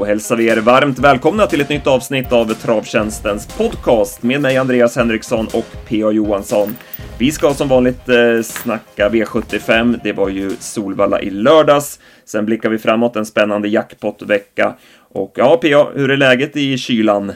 Då 0.00 0.06
hälsar 0.06 0.36
vi 0.36 0.48
er 0.48 0.56
varmt 0.56 0.98
välkomna 0.98 1.46
till 1.46 1.60
ett 1.60 1.68
nytt 1.68 1.86
avsnitt 1.86 2.32
av 2.32 2.54
Travtjänstens 2.54 3.46
podcast 3.46 4.22
med 4.22 4.40
mig 4.40 4.56
Andreas 4.56 4.96
Henriksson 4.96 5.46
och 5.52 5.64
P.A. 5.88 6.10
Johansson. 6.10 6.76
Vi 7.18 7.32
ska 7.32 7.54
som 7.54 7.68
vanligt 7.68 8.08
eh, 8.08 8.42
snacka 8.44 9.08
V75. 9.08 10.00
Det 10.04 10.12
var 10.12 10.28
ju 10.28 10.50
Solvalla 10.58 11.20
i 11.20 11.30
lördags. 11.30 12.00
Sen 12.24 12.46
blickar 12.46 12.68
vi 12.68 12.78
framåt 12.78 13.16
en 13.16 13.26
spännande 13.26 13.68
jackpotvecka. 13.68 14.74
Och 15.12 15.32
ja, 15.36 15.56
P.A., 15.56 15.86
hur 15.94 16.10
är 16.10 16.16
läget 16.16 16.56
i 16.56 16.78
kylan? 16.78 17.32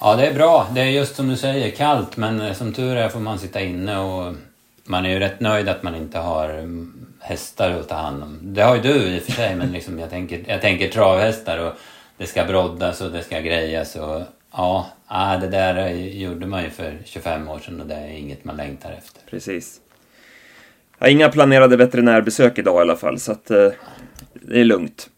Ja, 0.00 0.16
det 0.16 0.26
är 0.26 0.34
bra. 0.34 0.66
Det 0.74 0.80
är 0.80 0.84
just 0.84 1.16
som 1.16 1.28
du 1.28 1.36
säger, 1.36 1.70
kallt, 1.70 2.16
men 2.16 2.40
eh, 2.40 2.52
som 2.52 2.72
tur 2.72 2.96
är 2.96 3.08
får 3.08 3.20
man 3.20 3.38
sitta 3.38 3.60
inne 3.60 3.98
och 3.98 4.34
man 4.90 5.06
är 5.06 5.10
ju 5.10 5.18
rätt 5.18 5.40
nöjd 5.40 5.68
att 5.68 5.82
man 5.82 5.94
inte 5.94 6.18
har 6.18 6.48
mm, 6.48 7.06
hästar 7.20 7.70
att 7.70 7.88
ta 7.88 7.94
hand 7.94 8.22
om. 8.22 8.38
Det 8.42 8.62
har 8.62 8.76
ju 8.76 8.82
du 8.82 8.94
i 8.94 9.18
och 9.18 9.22
för 9.22 9.32
sig, 9.32 9.56
men 9.56 9.72
liksom 9.72 9.98
jag, 9.98 10.10
tänker, 10.10 10.44
jag 10.46 10.60
tänker 10.60 10.88
travhästar 10.88 11.58
och 11.58 11.72
det 12.16 12.26
ska 12.26 12.44
broddas 12.44 13.00
och 13.00 13.10
det 13.10 13.22
ska 13.22 13.40
grejas 13.40 13.96
och 13.96 14.22
ja, 14.52 14.90
ah, 15.06 15.36
det 15.36 15.48
där 15.48 15.88
gjorde 15.94 16.46
man 16.46 16.62
ju 16.62 16.70
för 16.70 16.98
25 17.04 17.48
år 17.48 17.58
sedan 17.58 17.80
och 17.80 17.86
det 17.86 17.94
är 17.94 18.08
inget 18.08 18.44
man 18.44 18.56
längtar 18.56 18.92
efter. 18.92 19.22
Precis. 19.30 19.80
Jag 20.98 21.06
har 21.06 21.12
inga 21.12 21.28
planerade 21.28 21.76
veterinärbesök 21.76 22.58
idag 22.58 22.78
i 22.78 22.80
alla 22.80 22.96
fall, 22.96 23.18
så 23.18 23.32
att 23.32 23.50
eh, 23.50 23.68
det 24.32 24.60
är 24.60 24.64
lugnt. 24.64 25.08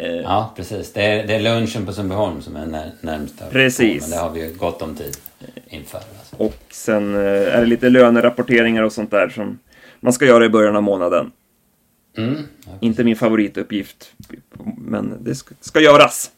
Eh, 0.00 0.14
ja, 0.14 0.52
precis. 0.56 0.92
Det 0.92 1.02
är, 1.02 1.26
det 1.26 1.34
är 1.34 1.40
lunchen 1.40 1.86
på 1.86 1.92
Sundbyholm 1.92 2.42
som 2.42 2.56
är 2.56 2.66
när, 2.66 2.90
närmsta. 3.00 3.44
Precis. 3.46 4.02
Men 4.02 4.10
det 4.10 4.16
har 4.16 4.30
vi 4.30 4.40
ju 4.40 4.54
gott 4.54 4.82
om 4.82 4.94
tid 4.94 5.16
inför. 5.68 5.98
Alltså. 5.98 6.36
Och 6.36 6.62
sen 6.70 7.14
eh, 7.14 7.20
är 7.54 7.60
det 7.60 7.66
lite 7.66 7.88
lönerapporteringar 7.88 8.82
och 8.82 8.92
sånt 8.92 9.10
där 9.10 9.28
som 9.28 9.58
man 10.00 10.12
ska 10.12 10.24
göra 10.24 10.44
i 10.44 10.48
början 10.48 10.76
av 10.76 10.82
månaden. 10.82 11.32
Mm, 12.16 12.36
ja, 12.66 12.72
Inte 12.80 13.04
min 13.04 13.16
favorituppgift, 13.16 14.12
men 14.76 15.24
det 15.24 15.34
ska, 15.34 15.54
ska 15.60 15.80
göras. 15.80 16.30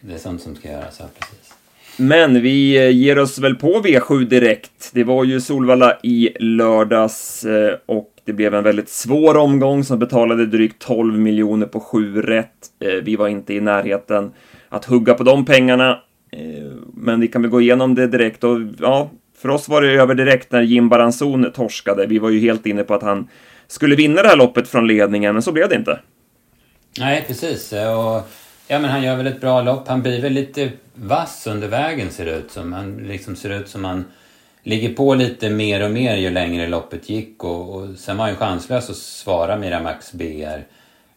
Det 0.00 0.14
är 0.14 0.18
sånt 0.18 0.42
som 0.42 0.56
ska 0.56 0.68
göras, 0.68 0.96
ja 1.00 1.06
precis. 1.18 1.54
Men 1.96 2.42
vi 2.42 2.76
eh, 2.76 2.90
ger 2.90 3.18
oss 3.18 3.38
väl 3.38 3.54
på 3.54 3.82
V7 3.82 4.24
direkt. 4.24 4.90
Det 4.92 5.04
var 5.04 5.24
ju 5.24 5.40
Solvalla 5.40 5.98
i 6.02 6.30
lördags 6.40 7.46
och 7.86 8.12
det 8.28 8.32
blev 8.32 8.54
en 8.54 8.64
väldigt 8.64 8.88
svår 8.88 9.36
omgång 9.36 9.84
som 9.84 9.98
betalade 9.98 10.46
drygt 10.46 10.78
12 10.78 11.18
miljoner 11.18 11.66
på 11.66 11.80
sju 11.80 12.22
rätt. 12.22 12.66
Eh, 12.80 12.92
vi 12.92 13.16
var 13.16 13.28
inte 13.28 13.54
i 13.54 13.60
närheten 13.60 14.32
att 14.68 14.84
hugga 14.84 15.14
på 15.14 15.22
de 15.22 15.44
pengarna, 15.44 15.90
eh, 16.32 16.72
men 16.94 17.20
vi 17.20 17.28
kan 17.28 17.42
väl 17.42 17.50
gå 17.50 17.60
igenom 17.60 17.94
det 17.94 18.06
direkt. 18.06 18.44
Och, 18.44 18.60
ja, 18.80 19.10
för 19.38 19.48
oss 19.48 19.68
var 19.68 19.82
det 19.82 19.92
över 19.92 20.14
direkt 20.14 20.52
när 20.52 20.62
Jim 20.62 20.88
Baranzon 20.88 21.52
torskade. 21.52 22.06
Vi 22.06 22.18
var 22.18 22.30
ju 22.30 22.40
helt 22.40 22.66
inne 22.66 22.84
på 22.84 22.94
att 22.94 23.02
han 23.02 23.28
skulle 23.66 23.96
vinna 23.96 24.22
det 24.22 24.28
här 24.28 24.36
loppet 24.36 24.68
från 24.68 24.86
ledningen, 24.86 25.34
men 25.34 25.42
så 25.42 25.52
blev 25.52 25.68
det 25.68 25.74
inte. 25.74 26.00
Nej, 26.98 27.24
precis. 27.26 27.72
Och, 27.72 28.28
ja, 28.68 28.78
men 28.78 28.84
han 28.84 29.02
gör 29.02 29.16
väl 29.16 29.26
ett 29.26 29.40
bra 29.40 29.62
lopp. 29.62 29.88
Han 29.88 30.02
blir 30.02 30.22
väl 30.22 30.32
lite 30.32 30.72
vass 30.94 31.46
under 31.46 31.68
vägen 31.68 32.10
ser 32.10 32.24
det 32.24 32.36
ut 32.36 32.50
som. 32.50 32.72
Han 32.72 32.96
liksom 32.96 33.36
ser 33.36 33.60
ut 33.60 33.68
som 33.68 33.84
han 33.84 34.04
ligger 34.68 34.94
på 34.94 35.14
lite 35.14 35.50
mer 35.50 35.84
och 35.84 35.90
mer 35.90 36.16
ju 36.16 36.30
längre 36.30 36.68
loppet 36.68 37.08
gick 37.08 37.44
och, 37.44 37.74
och 37.74 37.98
sen 37.98 38.16
var 38.16 38.24
han 38.24 38.32
ju 38.32 38.38
chanslös 38.38 38.90
att 38.90 38.96
svara 38.96 39.56
Miramax 39.56 40.12
BR. 40.12 40.66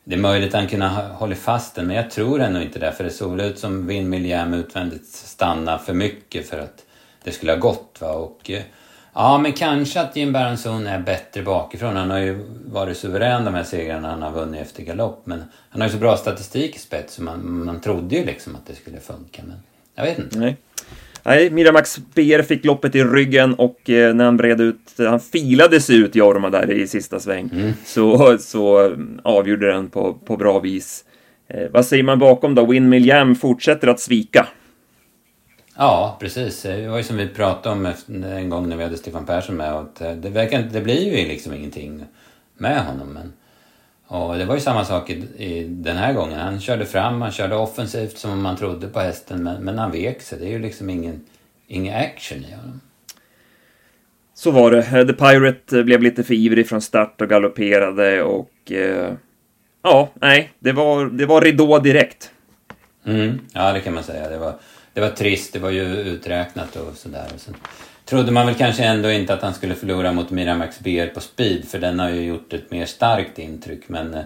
Det 0.04 0.16
är 0.16 0.20
möjligt 0.20 0.48
att 0.48 0.60
han 0.60 0.68
kunde 0.68 0.86
ha 0.86 1.08
hållit 1.08 1.38
fast 1.38 1.76
den 1.76 1.88
men 1.88 1.96
jag 1.96 2.12
tror 2.12 2.42
ändå 2.42 2.62
inte 2.62 2.80
det 2.80 2.92
för 2.92 3.04
det 3.04 3.10
såg 3.10 3.42
ut 3.42 3.60
som 3.60 3.88
Windmill 3.88 4.26
Jam 4.26 4.54
utvändigt 4.54 5.08
stanna 5.08 5.78
för 5.78 5.94
mycket 5.94 6.50
för 6.50 6.60
att 6.60 6.86
det 7.24 7.32
skulle 7.32 7.52
ha 7.52 7.60
gått. 7.60 7.98
Va? 8.02 8.12
Och, 8.12 8.50
eh, 8.50 8.62
ja, 9.14 9.38
men 9.38 9.54
kanske 9.54 10.02
att 10.02 10.16
Jim 10.16 10.34
Berenson 10.34 10.88
är 10.88 11.00
bättre 11.00 11.42
bakifrån. 11.42 11.96
Han 11.96 12.12
har 12.12 12.20
ju 12.20 12.46
varit 12.66 12.98
suverän 12.98 13.46
de 13.46 13.54
här 13.54 13.64
segrarna 13.64 14.10
han 14.10 14.22
har 14.22 14.32
vunnit 14.32 14.62
efter 14.62 14.84
galopp. 14.84 15.22
Men 15.26 15.44
han 15.70 15.82
har 15.82 15.88
ju 15.88 15.94
så 15.94 16.00
bra 16.00 16.18
statistik 16.18 16.76
i 16.76 16.80
spets 16.80 17.14
så 17.14 17.24
man, 17.24 17.66
man 17.66 17.82
trodde 17.82 18.16
ju 18.16 18.26
liksom 18.26 18.56
att 18.56 18.66
det 18.68 18.76
skulle 18.76 19.00
funka. 19.00 19.42
Men 19.46 19.58
jag 19.96 20.04
vet 20.04 20.20
inte. 20.20 20.40
Nej. 20.40 20.58
Nej, 21.24 21.50
Miramax 21.50 22.00
BR 22.14 22.42
fick 22.42 22.66
loppet 22.66 22.96
i 22.96 23.04
ryggen 23.04 23.54
och 23.54 23.90
eh, 23.90 24.14
när 24.14 24.26
han 24.26 24.38
bred 24.38 24.62
ut, 24.62 24.94
han 24.98 25.20
filade 25.20 25.82
sig 25.82 25.96
ut 25.96 26.16
Jorma 26.16 26.50
där 26.50 26.72
i 26.72 26.88
sista 26.88 27.20
sväng, 27.20 27.50
mm. 27.54 27.74
så, 27.86 28.38
så 28.38 28.96
avgjorde 29.24 29.72
den 29.72 29.90
på, 29.90 30.14
på 30.14 30.38
bra 30.38 30.60
vis. 30.60 31.06
Eh, 31.48 31.70
vad 31.72 31.86
säger 31.86 32.04
man 32.04 32.20
bakom 32.20 32.56
då? 32.56 32.66
Windmill 32.66 33.08
Jam 33.08 33.36
fortsätter 33.36 33.88
att 33.88 34.00
svika. 34.00 34.48
Ja, 35.76 36.18
precis. 36.20 36.62
Det 36.62 36.88
var 36.88 36.98
ju 36.98 37.04
som 37.04 37.18
vi 37.18 37.28
pratade 37.28 37.76
om 37.76 37.94
en 38.26 38.50
gång 38.50 38.70
när 38.70 38.78
vi 38.78 38.84
hade 38.84 38.98
Stefan 38.98 39.26
Persson 39.26 39.58
med. 39.58 39.74
Att 39.74 40.02
eh, 40.02 40.12
det, 40.12 40.30
verkar, 40.30 40.62
det 40.62 40.82
blir 40.82 41.18
ju 41.18 41.28
liksom 41.28 41.54
ingenting 41.54 42.06
med 42.58 42.86
honom. 42.86 43.08
Men 43.14 43.34
och 44.12 44.38
det 44.38 44.46
var 44.46 44.56
ju 44.56 44.62
samma 44.62 44.86
sak 44.86 45.10
i, 45.10 45.14
i, 45.38 45.64
den 45.68 45.98
här 45.98 46.14
gången. 46.14 46.40
Han 46.40 46.60
körde 46.60 46.86
fram, 46.86 47.22
han 47.22 47.32
körde 47.32 47.56
offensivt 47.56 48.18
som 48.18 48.32
om 48.32 48.42
man 48.42 48.58
trodde 48.58 48.88
på 48.88 49.00
hästen, 49.00 49.44
men, 49.44 49.64
men 49.64 49.78
han 49.78 49.92
vek 49.92 50.22
sig. 50.22 50.40
Det 50.40 50.46
är 50.46 50.50
ju 50.50 50.60
liksom 50.60 50.90
ingen, 50.90 51.22
ingen 51.68 51.96
action 51.96 52.38
i 52.38 52.52
honom. 52.54 52.82
Så 54.34 54.52
var 54.52 54.72
det. 54.72 55.06
The 55.06 55.14
Pirate 55.14 55.84
blev 55.84 56.04
lite 56.04 56.24
för 56.24 56.34
ivrig 56.34 56.70
från 56.70 56.82
start 56.82 57.22
och 57.22 57.30
galopperade 57.30 58.24
och... 58.24 58.72
Eh, 58.72 59.14
ja, 59.82 60.10
nej, 60.14 60.52
det 60.60 60.72
var, 60.72 61.06
det 61.06 61.26
var 61.26 61.42
ridå 61.42 61.80
direkt. 61.80 62.32
Mm, 63.06 63.40
ja, 63.54 63.74
det 63.74 63.82
kan 63.82 63.94
man 63.94 64.04
säga. 64.04 64.30
Det 64.30 64.38
var, 64.38 64.56
det 64.94 65.02
var 65.02 65.10
trist, 65.10 65.54
det 65.54 65.60
var 65.60 65.70
ju 65.70 65.84
uträknat 65.84 66.76
och 66.76 66.98
sådär. 66.98 67.26
Och 67.34 67.40
sen, 67.40 67.56
trodde 68.12 68.32
man 68.32 68.46
väl 68.46 68.56
kanske 68.56 68.84
ändå 68.84 69.12
inte 69.12 69.34
att 69.34 69.42
han 69.42 69.54
skulle 69.54 69.76
förlora 69.76 70.14
mot 70.14 70.30
Miramax 70.30 70.80
BR 70.80 71.08
på 71.08 71.20
speed 71.20 71.68
för 71.68 71.80
den 71.80 72.00
har 72.00 72.10
ju 72.10 72.22
gjort 72.22 72.54
ett 72.54 72.72
mer 72.72 72.86
starkt 72.86 73.40
intryck 73.40 73.90
men 73.90 74.14
eh, 74.14 74.24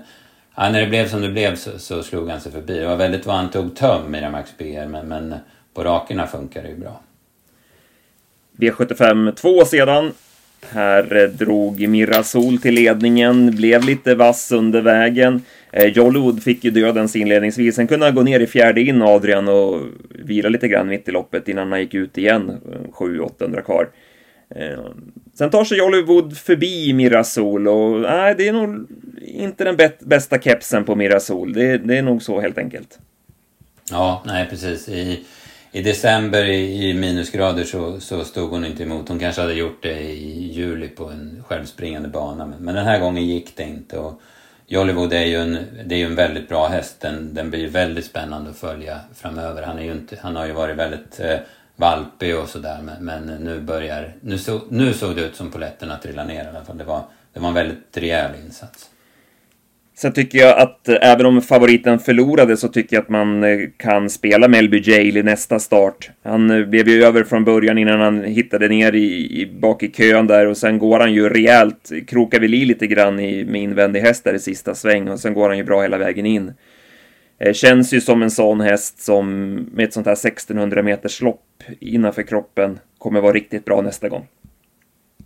ja, 0.56 0.70
när 0.70 0.82
det 0.82 0.88
blev 0.88 1.08
som 1.08 1.22
det 1.22 1.30
blev 1.30 1.56
så, 1.56 1.80
så 1.80 2.04
slog 2.04 2.30
han 2.30 2.42
sig 2.42 2.52
förbi. 2.52 2.80
Det 2.80 2.88
var 2.88 2.96
väldigt 2.96 3.26
vad 3.26 3.36
han 3.36 3.50
tog 3.50 3.76
töm 3.76 4.12
Miramax 4.12 4.58
BR 4.58 4.86
men, 4.86 5.08
men 5.08 5.32
eh, 5.32 5.38
på 5.74 5.84
rakerna 5.84 6.28
funkar 6.28 6.64
det 6.64 6.70
ju 6.70 6.78
bra. 6.78 7.02
V75 8.58 9.32
2 9.32 9.66
sedan. 9.66 10.14
Här 10.72 11.16
eh, 11.16 11.30
drog 11.30 11.88
Mirasol 11.88 12.58
till 12.58 12.74
ledningen, 12.74 13.56
blev 13.56 13.84
lite 13.84 14.16
vass 14.16 14.52
under 14.52 14.82
vägen. 14.82 15.42
Eh, 15.72 15.86
Jollywood 15.86 16.44
fick 16.44 16.64
ju 16.64 16.72
dödens 16.72 17.16
inledningsvis, 17.16 17.76
sen 17.76 17.88
kunde 17.88 18.06
han 18.06 18.16
gå 18.16 18.22
ner 18.22 18.40
i 18.40 18.48
fjärde 18.48 18.82
in 18.82 19.02
Adrian 19.02 19.48
och 19.48 19.82
vila 20.10 20.50
lite 20.50 20.68
grann 20.68 20.88
mitt 20.88 21.08
i 21.08 21.12
loppet 21.12 21.48
innan 21.48 21.72
han 21.72 21.82
gick 21.82 21.94
ut 21.94 22.18
igen, 22.18 22.58
700-800 22.94 23.62
kvar. 23.62 23.90
Eh, 24.56 24.80
sen 25.38 25.50
tar 25.50 25.64
sig 25.64 25.78
Jollywood 25.78 26.38
förbi 26.38 26.94
Mirasol 26.94 27.68
och 27.68 28.02
nej, 28.02 28.36
det 28.38 28.48
är 28.48 28.54
nog 28.54 28.88
inte 29.22 29.64
den 29.64 29.78
bästa 30.00 30.40
kepsen 30.40 30.84
på 30.84 30.96
Mirasol. 30.96 31.54
Det, 31.54 31.78
det 31.78 31.98
är 31.98 32.02
nog 32.02 32.22
så 32.24 32.42
helt 32.42 32.58
enkelt. 32.58 33.00
Ja, 33.92 34.24
nej 34.26 34.48
precis. 34.50 34.90
I, 34.90 35.26
i 35.76 35.82
december 35.82 36.46
i, 36.46 36.90
i 36.90 36.94
minusgrader 36.94 37.64
så, 37.64 38.00
så 38.00 38.24
stod 38.24 38.50
hon 38.50 38.66
inte 38.66 38.84
emot. 38.84 39.10
Hon 39.10 39.20
kanske 39.20 39.42
hade 39.42 39.54
gjort 39.54 39.84
det 39.84 40.00
i 40.00 40.52
juli 40.52 40.88
på 40.88 41.06
en 41.06 41.44
självspringande 41.48 42.10
bana. 42.10 42.46
Men, 42.46 42.60
men 42.60 42.76
den 42.76 42.86
här 42.86 43.00
gången 43.00 43.26
gick 43.26 43.58
det 43.58 43.64
inte. 43.64 43.98
Och, 44.00 44.22
Jollywood 44.68 45.14
är 45.14 45.26
ju 45.26 45.36
en, 45.36 45.58
det 45.86 45.96
är 45.96 46.00
ju 46.00 46.06
en 46.06 46.16
väldigt 46.16 46.50
bra 46.50 46.68
häst. 46.68 47.00
Den, 47.00 47.34
den 47.34 47.50
blir 47.50 47.68
väldigt 47.68 48.06
spännande 48.06 48.50
att 48.50 48.58
följa 48.58 49.00
framöver. 49.16 49.64
Han, 49.64 49.80
är 49.80 49.84
ju 49.84 49.92
inte, 49.92 50.18
han 50.22 50.36
har 50.36 50.46
ju 50.46 50.52
varit 50.52 50.78
väldigt 50.78 51.20
eh, 51.20 51.38
valpig 51.76 52.40
och 52.40 52.50
sådär 52.50 52.80
men, 52.82 53.06
men, 53.06 53.26
nu 53.26 53.60
börjar... 53.60 54.14
Nu, 54.22 54.38
så, 54.38 54.62
nu 54.70 54.94
såg 54.94 55.16
det 55.16 55.22
ut 55.22 55.36
som 55.36 55.52
poletterna 55.52 55.98
trillade 55.98 56.28
ner 56.28 56.44
i 56.44 56.48
alla 56.48 56.66
fall. 56.66 56.78
Det 56.78 56.84
var, 56.84 57.04
det 57.34 57.40
var 57.40 57.48
en 57.48 57.54
väldigt 57.54 57.98
rejäl 57.98 58.32
insats. 58.46 58.90
Sen 59.98 60.14
tycker 60.14 60.40
jag 60.40 60.60
att 60.60 60.88
eh, 60.90 60.98
även 61.02 61.26
om 61.26 61.42
favoriten 61.42 62.00
förlorade 62.00 62.58
så 62.58 62.68
tycker 62.68 62.96
jag 62.96 63.04
att 63.04 63.10
man 63.10 63.44
eh, 63.44 63.60
kan 63.78 64.10
spela 64.10 64.48
Melby 64.48 64.82
Jail 64.86 65.18
i 65.18 65.24
nästa 65.24 65.60
start. 65.60 66.10
Han 66.24 66.52
eh, 66.52 66.66
blev 66.66 66.88
ju 66.88 67.04
över 67.04 67.24
från 67.24 67.44
början 67.44 67.78
innan 67.78 68.00
han 68.00 68.24
hittade 68.24 68.68
ner 68.68 68.96
i, 68.96 69.42
i 69.42 69.46
bak 69.62 69.84
i 69.84 69.92
kön 69.92 70.28
där 70.28 70.48
och 70.48 70.58
sen 70.58 70.78
går 70.78 71.00
han 71.00 71.14
ju 71.14 71.30
rejält, 71.30 71.92
krokar 72.08 72.40
väl 72.40 72.54
i 72.54 72.66
lite 72.66 72.88
grann 72.88 73.20
i, 73.20 73.46
med 73.46 73.62
invändig 73.62 74.00
häst 74.00 74.24
där 74.24 74.34
i 74.34 74.40
sista 74.40 74.76
sväng 74.76 75.08
och 75.08 75.20
sen 75.20 75.34
går 75.34 75.50
han 75.50 75.58
ju 75.58 75.64
bra 75.64 75.82
hela 75.82 75.98
vägen 75.98 76.26
in. 76.26 76.54
Känns 77.54 77.94
ju 77.94 78.02
som 78.02 78.24
en 78.24 78.32
sån 78.32 78.62
häst 78.62 79.04
som 79.04 79.54
med 79.74 79.86
ett 79.86 79.94
sånt 79.94 80.06
här 80.06 80.14
1600 80.14 80.84
meters 80.84 81.22
lopp 81.22 81.64
innanför 81.80 82.24
kroppen 82.24 82.80
kommer 82.98 83.22
vara 83.22 83.34
riktigt 83.34 83.66
bra 83.66 83.82
nästa 83.82 84.10
gång. 84.10 84.28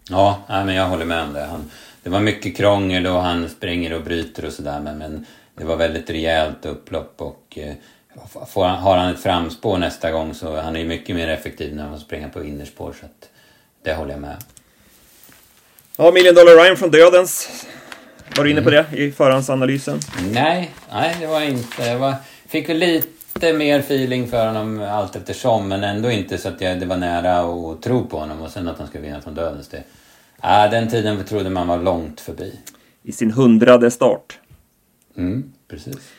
Ja, 0.09 0.43
men 0.47 0.75
jag 0.75 0.87
håller 0.87 1.05
med 1.05 1.23
om 1.23 1.33
det. 1.33 1.45
Han 1.45 1.69
det 2.03 2.09
var 2.09 2.19
mycket 2.19 2.57
krångel 2.57 3.07
och 3.07 3.21
han 3.21 3.49
springer 3.49 3.93
och 3.93 4.03
bryter 4.03 4.45
och 4.45 4.53
sådär 4.53 4.79
men, 4.79 4.97
men 4.97 5.25
det 5.57 5.65
var 5.65 5.75
väldigt 5.75 6.09
rejält 6.09 6.65
upplopp 6.65 7.13
och 7.17 7.57
eh, 7.57 7.73
får, 8.47 8.65
har 8.65 8.97
han 8.97 9.13
ett 9.13 9.23
framspår 9.23 9.77
nästa 9.77 10.11
gång 10.11 10.33
så 10.33 10.55
han 10.61 10.75
är 10.75 10.85
mycket 10.85 11.15
mer 11.15 11.27
effektiv 11.27 11.75
när 11.75 11.87
han 11.87 11.99
springer 11.99 12.29
på 12.29 12.43
innerspår 12.43 12.95
så 12.99 13.05
att 13.05 13.29
det 13.83 13.93
håller 13.93 14.11
jag 14.11 14.21
med. 14.21 14.37
Ja, 15.97 16.11
Million 16.11 16.35
Dollar 16.35 16.63
Ryan 16.63 16.77
från 16.77 16.91
Dödens. 16.91 17.65
Var 18.37 18.43
du 18.43 18.51
inne 18.51 18.61
på 18.61 18.69
det 18.69 18.85
i 18.93 19.11
förhandsanalysen? 19.11 19.99
Nej, 20.31 20.71
nej 20.91 21.15
det 21.19 21.27
var 21.27 21.41
inte. 21.41 21.83
Jag 21.83 21.99
var, 21.99 22.15
fick 22.47 22.69
väl 22.69 22.77
lite 22.77 23.53
mer 23.53 23.79
feeling 23.79 24.27
för 24.27 24.47
honom 24.47 24.81
allt 24.81 25.15
eftersom 25.15 25.67
men 25.67 25.83
ändå 25.83 26.11
inte 26.11 26.37
så 26.37 26.49
att 26.49 26.61
jag, 26.61 26.79
det 26.79 26.85
var 26.85 26.97
nära 26.97 27.39
att 27.39 27.81
tro 27.81 28.07
på 28.07 28.19
honom 28.19 28.41
och 28.41 28.51
sen 28.51 28.67
att 28.67 28.77
han 28.77 28.87
skulle 28.87 29.03
vinna 29.03 29.21
från 29.21 29.35
Dödens. 29.35 29.67
Det, 29.67 29.83
Ja, 30.41 30.67
den 30.67 30.87
tiden 30.87 31.23
trodde 31.23 31.49
man 31.49 31.67
var 31.67 31.77
långt 31.77 32.21
förbi. 32.21 32.53
I 33.03 33.11
sin 33.11 33.31
hundrade 33.31 33.91
start. 33.91 34.39
Mm, 35.17 35.53
precis. 35.67 36.13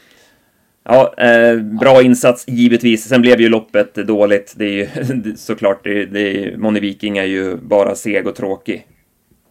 Ja, 0.85 1.15
eh, 1.17 1.57
bra 1.57 2.03
insats 2.03 2.45
givetvis. 2.49 3.09
Sen 3.09 3.23
blev 3.23 3.41
ju 3.41 3.49
loppet 3.49 3.95
dåligt. 3.95 4.55
Det 4.57 4.65
är 4.65 4.73
ju 4.73 5.35
såklart, 5.37 5.85
det, 5.85 6.07
det, 6.07 6.57
Moni 6.57 6.81
Viking 6.81 7.19
är 7.19 7.25
ju 7.25 7.57
bara 7.57 7.95
seg 7.95 8.27
och 8.27 8.37
tråkig. 8.37 8.87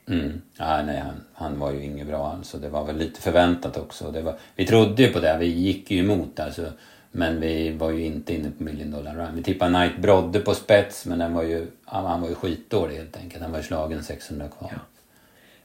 Mm. 0.10 0.42
Ja, 0.58 0.82
nej, 0.86 1.00
han, 1.00 1.16
han 1.34 1.60
var 1.60 1.72
ju 1.72 1.84
inget 1.84 2.08
bra 2.08 2.32
alls 2.32 2.56
det 2.62 2.70
var 2.70 2.86
väl 2.86 2.98
lite 2.98 3.22
förväntat 3.22 3.78
också. 3.78 4.12
Det 4.12 4.22
var, 4.22 4.36
vi 4.56 4.66
trodde 4.66 5.04
ju 5.04 5.14
på 5.14 5.20
det, 5.20 5.38
vi 5.40 5.46
gick 5.46 5.92
ju 5.92 6.00
emot 6.00 6.40
alltså. 6.40 6.66
Men 7.12 7.42
vi 7.42 7.72
var 7.72 7.92
ju 7.92 8.06
inte 8.06 8.34
inne 8.34 8.52
på 8.58 8.64
Million 8.64 8.92
Dollar 8.92 9.16
Run. 9.16 9.36
Vi 9.36 9.44
tippade 9.44 9.72
Knight 9.72 9.98
Brodde 9.98 10.40
på 10.40 10.54
spets 10.54 11.06
men 11.06 11.20
den 11.20 11.34
var 11.34 11.44
ju, 11.44 11.68
han 11.86 12.22
var 12.22 12.30
ju 12.30 12.36
skitdålig 12.36 12.96
helt 12.96 13.18
enkelt. 13.18 13.42
Han 13.42 13.52
var 13.52 13.60
ju 13.60 13.64
slagen 13.64 14.04
600 14.04 14.46
kvar. 14.60 14.72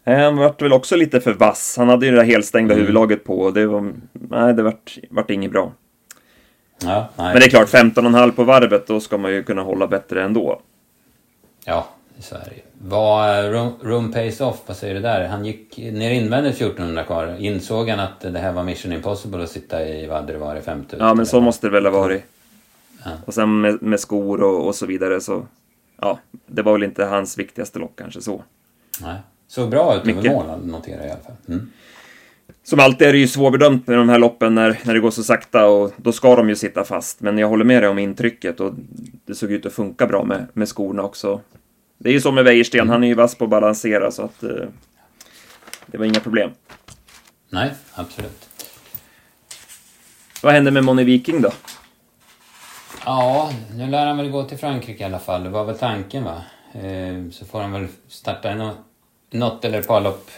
Ja. 0.04 0.16
Han 0.16 0.36
vart 0.36 0.62
väl 0.62 0.72
också 0.72 0.96
lite 0.96 1.20
för 1.20 1.32
vass. 1.32 1.74
Han 1.78 1.88
hade 1.88 2.06
ju 2.06 2.12
det 2.12 2.18
där 2.18 2.24
helstängda 2.24 2.74
mm. 2.74 2.80
huvudlaget 2.80 3.24
på 3.24 3.40
och 3.40 3.52
det 3.52 3.66
var... 3.66 3.92
Nej, 4.12 4.54
det 4.54 4.62
vart, 4.62 4.98
vart 5.10 5.30
inget 5.30 5.50
bra. 5.50 5.72
Ja. 6.82 7.08
Men 7.16 7.34
det 7.34 7.44
är 7.44 7.50
klart, 7.50 7.68
15,5 7.68 8.30
på 8.30 8.44
varvet, 8.44 8.86
då 8.86 9.00
ska 9.00 9.18
man 9.18 9.32
ju 9.32 9.42
kunna 9.42 9.62
hålla 9.62 9.86
bättre 9.86 10.22
ändå. 10.22 10.60
Ja, 11.64 11.88
det 12.30 12.54
ju. 12.56 12.62
Vad, 12.78 13.44
room, 13.82 14.12
pays 14.12 14.40
off, 14.40 14.62
vad 14.66 14.76
säger 14.76 14.94
du 14.94 15.00
där? 15.00 15.28
Han 15.28 15.44
gick 15.44 15.78
ner 15.78 16.10
invändigt 16.10 16.54
1400 16.54 17.04
kvar. 17.04 17.36
Insåg 17.38 17.88
han 17.88 18.00
att 18.00 18.20
det 18.20 18.38
här 18.38 18.52
var 18.52 18.64
mission 18.64 18.92
impossible 18.92 19.42
att 19.42 19.50
sitta 19.50 19.88
i 19.88 20.06
Vadrevar 20.06 20.56
i 20.56 20.60
5000? 20.60 21.06
Ja, 21.06 21.14
men 21.14 21.26
så 21.26 21.40
måste 21.40 21.66
det 21.66 21.70
väl 21.70 21.86
ha 21.86 21.92
varit. 21.92 22.24
Ja. 23.04 23.10
Och 23.24 23.34
sen 23.34 23.60
med, 23.60 23.82
med 23.82 24.00
skor 24.00 24.42
och, 24.42 24.66
och, 24.66 24.74
så 24.74 24.86
vidare 24.86 25.20
så... 25.20 25.46
Ja, 26.00 26.18
det 26.46 26.62
var 26.62 26.72
väl 26.72 26.82
inte 26.82 27.04
hans 27.04 27.38
viktigaste 27.38 27.78
lock 27.78 27.92
kanske 27.96 28.20
så. 28.20 28.42
Nej. 29.00 29.16
Så 29.48 29.66
bra 29.66 29.96
ut 29.96 30.08
över 30.08 30.30
mål, 30.30 30.66
noterar 30.66 31.06
i 31.06 31.10
alla 31.10 31.20
fall. 31.20 31.36
Mm. 31.48 31.70
Som 32.62 32.80
alltid 32.80 33.08
är 33.08 33.12
det 33.12 33.18
ju 33.18 33.28
svårbedömt 33.28 33.86
med 33.86 33.98
de 33.98 34.08
här 34.08 34.18
loppen 34.18 34.54
när, 34.54 34.80
när 34.84 34.94
det 34.94 35.00
går 35.00 35.10
så 35.10 35.22
sakta 35.22 35.66
och 35.66 35.92
då 35.96 36.12
ska 36.12 36.36
de 36.36 36.48
ju 36.48 36.56
sitta 36.56 36.84
fast. 36.84 37.20
Men 37.20 37.38
jag 37.38 37.48
håller 37.48 37.64
med 37.64 37.82
dig 37.82 37.90
om 37.90 37.98
intrycket 37.98 38.60
och 38.60 38.74
det 39.26 39.34
såg 39.34 39.52
ut 39.52 39.66
att 39.66 39.72
funka 39.72 40.06
bra 40.06 40.24
med, 40.24 40.46
med 40.52 40.68
skorna 40.68 41.02
också. 41.02 41.40
Det 41.98 42.08
är 42.08 42.12
ju 42.12 42.20
så 42.20 42.32
med 42.32 42.44
Wäjersten, 42.44 42.80
mm. 42.80 42.90
han 42.90 43.04
är 43.04 43.08
ju 43.08 43.14
vass 43.14 43.34
på 43.34 43.44
att 43.44 43.50
balansera 43.50 44.10
så 44.10 44.22
att 44.22 44.42
eh, 44.42 44.66
det 45.86 45.98
var 45.98 46.04
inga 46.04 46.20
problem. 46.20 46.50
Nej, 47.48 47.70
absolut. 47.94 48.48
Vad 50.42 50.52
händer 50.52 50.72
med 50.72 50.84
Moni 50.84 51.04
Viking 51.04 51.40
då? 51.40 51.50
Ja, 53.04 53.52
nu 53.74 53.86
lär 53.86 54.06
han 54.06 54.16
väl 54.16 54.30
gå 54.30 54.44
till 54.44 54.58
Frankrike 54.58 55.02
i 55.02 55.06
alla 55.06 55.18
fall. 55.18 55.44
Det 55.44 55.50
var 55.50 55.64
väl 55.64 55.78
tanken 55.78 56.24
va? 56.24 56.42
Eh, 56.72 57.30
så 57.30 57.44
får 57.44 57.60
han 57.60 57.72
väl 57.72 57.86
starta 58.08 58.54
något, 58.54 58.76
något 59.30 59.64
eller 59.64 59.80
ett 59.80 59.88
par 59.88 60.00
lopp 60.00 60.30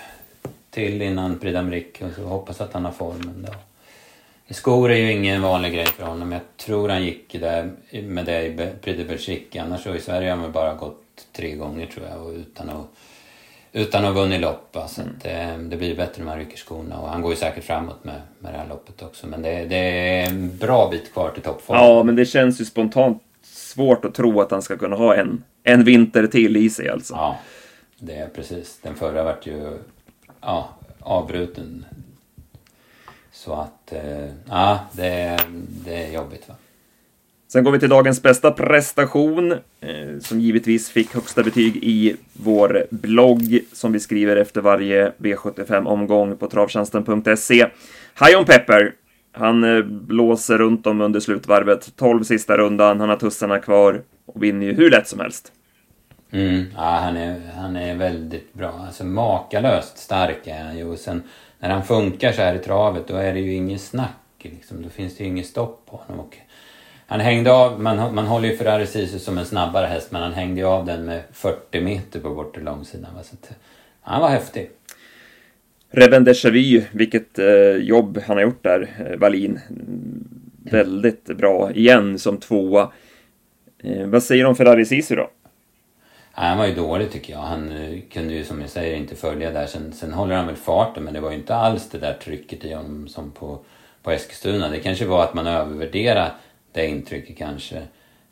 till 0.71 1.03
innan 1.03 1.39
Prix 1.39 1.57
d'Amérique 1.57 2.09
och 2.09 2.15
så 2.15 2.23
hoppas 2.23 2.61
att 2.61 2.73
han 2.73 2.85
har 2.85 2.93
formen 2.93 3.47
då. 3.49 3.53
Skor 4.55 4.91
är 4.91 4.97
ju 4.97 5.13
ingen 5.13 5.43
vanlig 5.43 5.73
grej 5.73 5.87
för 5.87 6.05
honom. 6.07 6.33
Jag 6.33 6.41
tror 6.57 6.89
han 6.89 7.05
gick 7.05 7.33
där 7.33 7.71
med 8.03 8.27
det 8.27 8.47
i 8.47 8.57
Prix 8.83 8.99
de 8.99 9.05
Belgique. 9.05 9.63
Annars 9.63 9.83
så 9.83 9.95
i 9.95 10.01
Sverige 10.01 10.31
har 10.31 10.37
man 10.37 10.53
bara 10.53 10.75
gått 10.75 11.06
tre 11.33 11.55
gånger 11.55 11.87
tror 11.87 12.07
jag 12.07 12.27
och 12.27 12.33
utan 12.33 12.71
att, 12.71 12.87
utan 13.73 14.05
att 14.05 14.15
ha 14.15 14.23
vunnit 14.23 14.41
lopp. 14.41 14.77
Så 14.89 15.03
mm. 15.03 15.15
det, 15.23 15.31
eh, 15.31 15.59
det, 15.59 15.77
blir 15.77 15.97
bättre 15.97 16.23
med 16.23 16.37
ryckerskorna 16.37 17.01
och 17.01 17.09
han 17.09 17.23
går 17.23 17.31
ju 17.31 17.37
säkert 17.37 17.65
framåt 17.65 18.05
med, 18.05 18.21
med 18.39 18.53
det 18.53 18.59
här 18.59 18.69
loppet 18.69 19.03
också. 19.03 19.27
Men 19.27 19.43
det, 19.43 19.65
det 19.65 19.77
är 19.77 20.29
en 20.29 20.57
bra 20.57 20.89
bit 20.91 21.13
kvar 21.13 21.31
till 21.31 21.43
toppform. 21.43 21.79
Ja, 21.79 22.03
men 22.03 22.17
det 22.17 22.27
känns 22.27 22.61
ju 22.61 22.65
spontant 22.65 23.23
svårt 23.43 24.05
att 24.05 24.15
tro 24.15 24.41
att 24.41 24.51
han 24.51 24.63
ska 24.63 24.77
kunna 24.77 24.97
ha 24.97 25.15
en, 25.15 25.45
en 25.63 25.85
vinter 25.85 26.27
till 26.27 26.57
i 26.57 26.71
sig 26.71 26.89
alltså. 26.89 27.15
Ja, 27.15 27.39
det 27.99 28.15
är 28.15 28.29
precis. 28.29 28.79
Den 28.83 28.95
förra 28.95 29.23
vart 29.23 29.47
ju 29.47 29.79
ja, 30.41 30.69
avbruten. 31.01 31.87
Så 33.33 33.53
att, 33.53 33.93
eh, 33.93 34.29
ja, 34.49 34.79
det, 34.93 35.39
det 35.85 36.05
är 36.05 36.13
jobbigt 36.13 36.49
va. 36.49 36.55
Sen 37.49 37.65
går 37.65 37.73
vi 37.73 37.79
till 37.79 37.89
dagens 37.89 38.23
bästa 38.23 38.51
prestation, 38.51 39.53
eh, 39.53 40.19
som 40.21 40.41
givetvis 40.41 40.91
fick 40.91 41.15
högsta 41.15 41.43
betyg 41.43 41.77
i 41.77 42.17
vår 42.33 42.87
blogg 42.91 43.61
som 43.73 43.93
vi 43.93 44.01
skriver 44.01 44.37
efter 44.37 44.61
varje 44.61 45.13
V75-omgång 45.19 46.37
på 46.37 46.47
travtjänsten.se. 46.47 47.67
Hion 48.27 48.45
Pepper, 48.45 48.93
han 49.33 49.65
eh, 49.65 49.83
blåser 49.83 50.59
runt 50.59 50.87
om 50.87 51.01
under 51.01 51.21
slutvarvet, 51.21 51.97
12 51.97 52.25
sista 52.25 52.57
rundan, 52.57 53.01
han 53.01 53.09
har 53.09 53.17
tussarna 53.17 53.59
kvar 53.59 54.03
och 54.27 54.43
vinner 54.43 54.67
ju 54.67 54.75
hur 54.75 54.91
lätt 54.91 55.09
som 55.09 55.21
helst. 55.21 55.53
Mm, 56.31 56.65
ja, 56.77 56.83
han 56.83 57.17
är, 57.17 57.41
han 57.57 57.77
är 57.77 57.95
väldigt 57.95 58.55
bra. 58.55 58.85
Alltså 58.87 59.05
makalöst 59.05 59.99
stark 59.99 60.47
är 60.47 60.65
han 60.65 60.79
ju. 60.79 60.85
Och 60.85 60.99
sen 60.99 61.23
när 61.59 61.71
han 61.71 61.85
funkar 61.85 62.33
så 62.33 62.43
här 62.43 62.55
i 62.55 62.59
travet, 62.59 63.09
då 63.09 63.17
är 63.17 63.35
det 63.35 63.41
ju 63.41 63.55
inget 63.55 63.81
snack. 63.81 64.11
Liksom. 64.39 64.83
Då 64.83 64.89
finns 64.89 65.17
det 65.17 65.25
ju 65.25 65.31
inget 65.31 65.47
stopp 65.47 65.87
på 65.91 65.97
honom. 65.97 66.21
Och 66.21 66.37
han 67.07 67.21
hängde 67.21 67.53
av, 67.53 67.81
man, 67.81 68.15
man 68.15 68.27
håller 68.27 68.49
ju 68.49 68.57
Ferrari 68.57 68.87
Sisu 68.87 69.19
som 69.19 69.39
en 69.39 69.47
snabbare 69.47 69.87
häst, 69.87 70.13
men 70.13 70.23
han 70.23 70.33
hängde 70.33 70.61
ju 70.61 70.67
av 70.67 70.87
den 70.87 71.05
med 71.05 71.23
40 71.33 71.81
meter 71.81 72.21
på 72.21 72.35
bortre 72.35 72.63
långsidan. 72.63 73.11
Så 73.25 73.35
att, 73.35 73.57
han 74.01 74.21
var 74.21 74.29
häftig. 74.29 74.71
Reven 75.91 76.25
Vu, 76.25 76.85
vilket 76.93 77.39
eh, 77.39 77.77
jobb 77.77 78.19
han 78.27 78.37
har 78.37 78.45
gjort 78.45 78.63
där, 78.63 79.09
eh, 79.11 79.19
Wallin. 79.19 79.61
Väldigt 80.71 81.25
bra 81.25 81.73
igen 81.73 82.19
som 82.19 82.39
tvåa. 82.39 82.93
Eh, 83.83 84.07
vad 84.07 84.23
säger 84.23 84.45
du 84.45 84.49
om 84.49 84.57
Ferrari 84.57 84.85
Sisu 84.85 85.17
då? 85.17 85.31
Han 86.33 86.59
var 86.59 86.67
ju 86.67 86.75
dålig 86.75 87.13
tycker 87.13 87.33
jag. 87.33 87.41
Han 87.41 87.73
eh, 87.73 88.01
kunde 88.13 88.35
ju 88.35 88.45
som 88.45 88.61
jag 88.61 88.71
säger 88.71 88.97
inte 88.97 89.17
följa 89.17 89.51
där. 89.51 89.67
Sen, 89.67 89.93
sen 89.93 90.13
håller 90.13 90.35
han 90.35 90.47
väl 90.47 90.57
farten 90.57 91.05
men 91.05 91.15
det 91.15 91.21
var 91.21 91.31
ju 91.31 91.37
inte 91.37 91.55
alls 91.55 91.89
det 91.91 91.99
där 91.99 92.15
trycket 92.15 92.65
i 92.65 92.73
honom 92.73 93.09
som 93.09 93.31
på, 93.31 93.59
på 94.03 94.11
Eskilstuna. 94.11 94.69
Det 94.69 94.81
kanske 94.81 95.07
var 95.07 95.25
att 95.25 95.35
man 95.35 95.47
övervärderade 95.47 96.31
det 96.77 96.87
intrycket 96.87 97.39
kanske. 97.39 97.77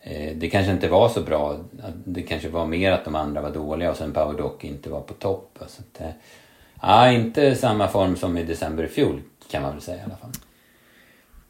Eh, 0.00 0.37
det 0.37 0.50
kanske 0.50 0.73
inte 0.73 0.88
var 0.88 1.08
så 1.08 1.20
bra. 1.20 1.58
Det 2.05 2.23
kanske 2.23 2.49
var 2.49 2.67
mer 2.67 2.93
att 2.93 3.05
de 3.05 3.14
andra 3.14 3.41
var 3.41 3.50
dåliga 3.50 3.91
och 3.91 3.96
sen 3.96 4.12
Doc 4.12 4.52
inte 4.61 4.91
var 4.91 5.00
på 5.00 5.14
topp. 5.14 5.58
Så 5.67 5.82
att, 5.82 6.00
eh, 6.00 6.11
ja, 6.82 7.11
inte 7.11 7.55
samma 7.55 7.88
form 7.88 8.17
som 8.17 8.38
i 8.38 8.43
december 8.43 8.85
i 8.85 8.88
fjol 8.88 9.23
kan 9.50 9.62
man 9.62 9.73
väl 9.73 9.81
säga 9.81 9.96
i 9.96 10.05
alla 10.05 10.17
fall. 10.17 10.31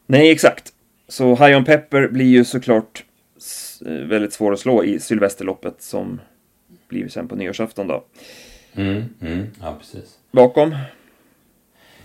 Nej, 0.06 0.30
exakt. 0.30 0.72
Så 1.08 1.34
High 1.34 1.56
On 1.56 1.64
Pepper 1.64 2.08
blir 2.08 2.26
ju 2.26 2.44
såklart 2.44 3.04
väldigt 3.80 4.32
svår 4.32 4.52
att 4.52 4.60
slå 4.60 4.84
i 4.84 5.00
Sylvesterloppet 5.00 5.82
som 5.82 6.20
blir 6.88 7.08
sen 7.08 7.28
på 7.28 7.36
nyårsafton 7.36 7.86
då. 7.86 8.04
Mm, 8.74 9.04
mm, 9.20 9.46
ja, 9.60 9.76
precis. 9.80 10.18
Bakom? 10.30 10.76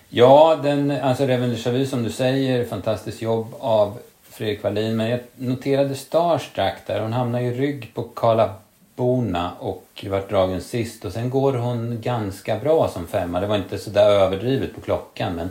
Ja, 0.10 0.60
den, 0.64 0.92
alltså 0.92 1.28
Reven 1.28 1.86
som 1.86 2.04
du 2.04 2.10
säger, 2.10 2.66
fantastiskt 2.66 3.22
jobb 3.22 3.54
av 3.60 4.00
Fredrik 4.40 4.64
Wallin. 4.64 4.98
Men 4.98 5.10
jag 5.10 5.20
noterade 5.36 5.96
Starstruck 5.96 6.74
där. 6.86 7.02
Hon 7.02 7.14
hamnar 7.14 7.40
ju 7.40 7.54
rygg 7.54 7.92
på 7.94 8.04
Karla 8.04 8.54
Bona 8.96 9.52
och 9.60 10.06
vart 10.10 10.30
dragen 10.30 10.62
sist. 10.62 11.06
Och 11.06 11.14
sen 11.14 11.30
går 11.30 11.54
hon 11.54 12.02
ganska 12.02 12.60
bra 12.60 12.88
som 12.88 13.08
femma. 13.08 13.40
Det 13.40 13.48
var 13.48 13.56
inte 13.56 13.78
så 13.78 13.90
där 13.90 14.10
överdrivet 14.10 14.76
på 14.76 14.82
klockan. 14.82 15.36
Men 15.36 15.50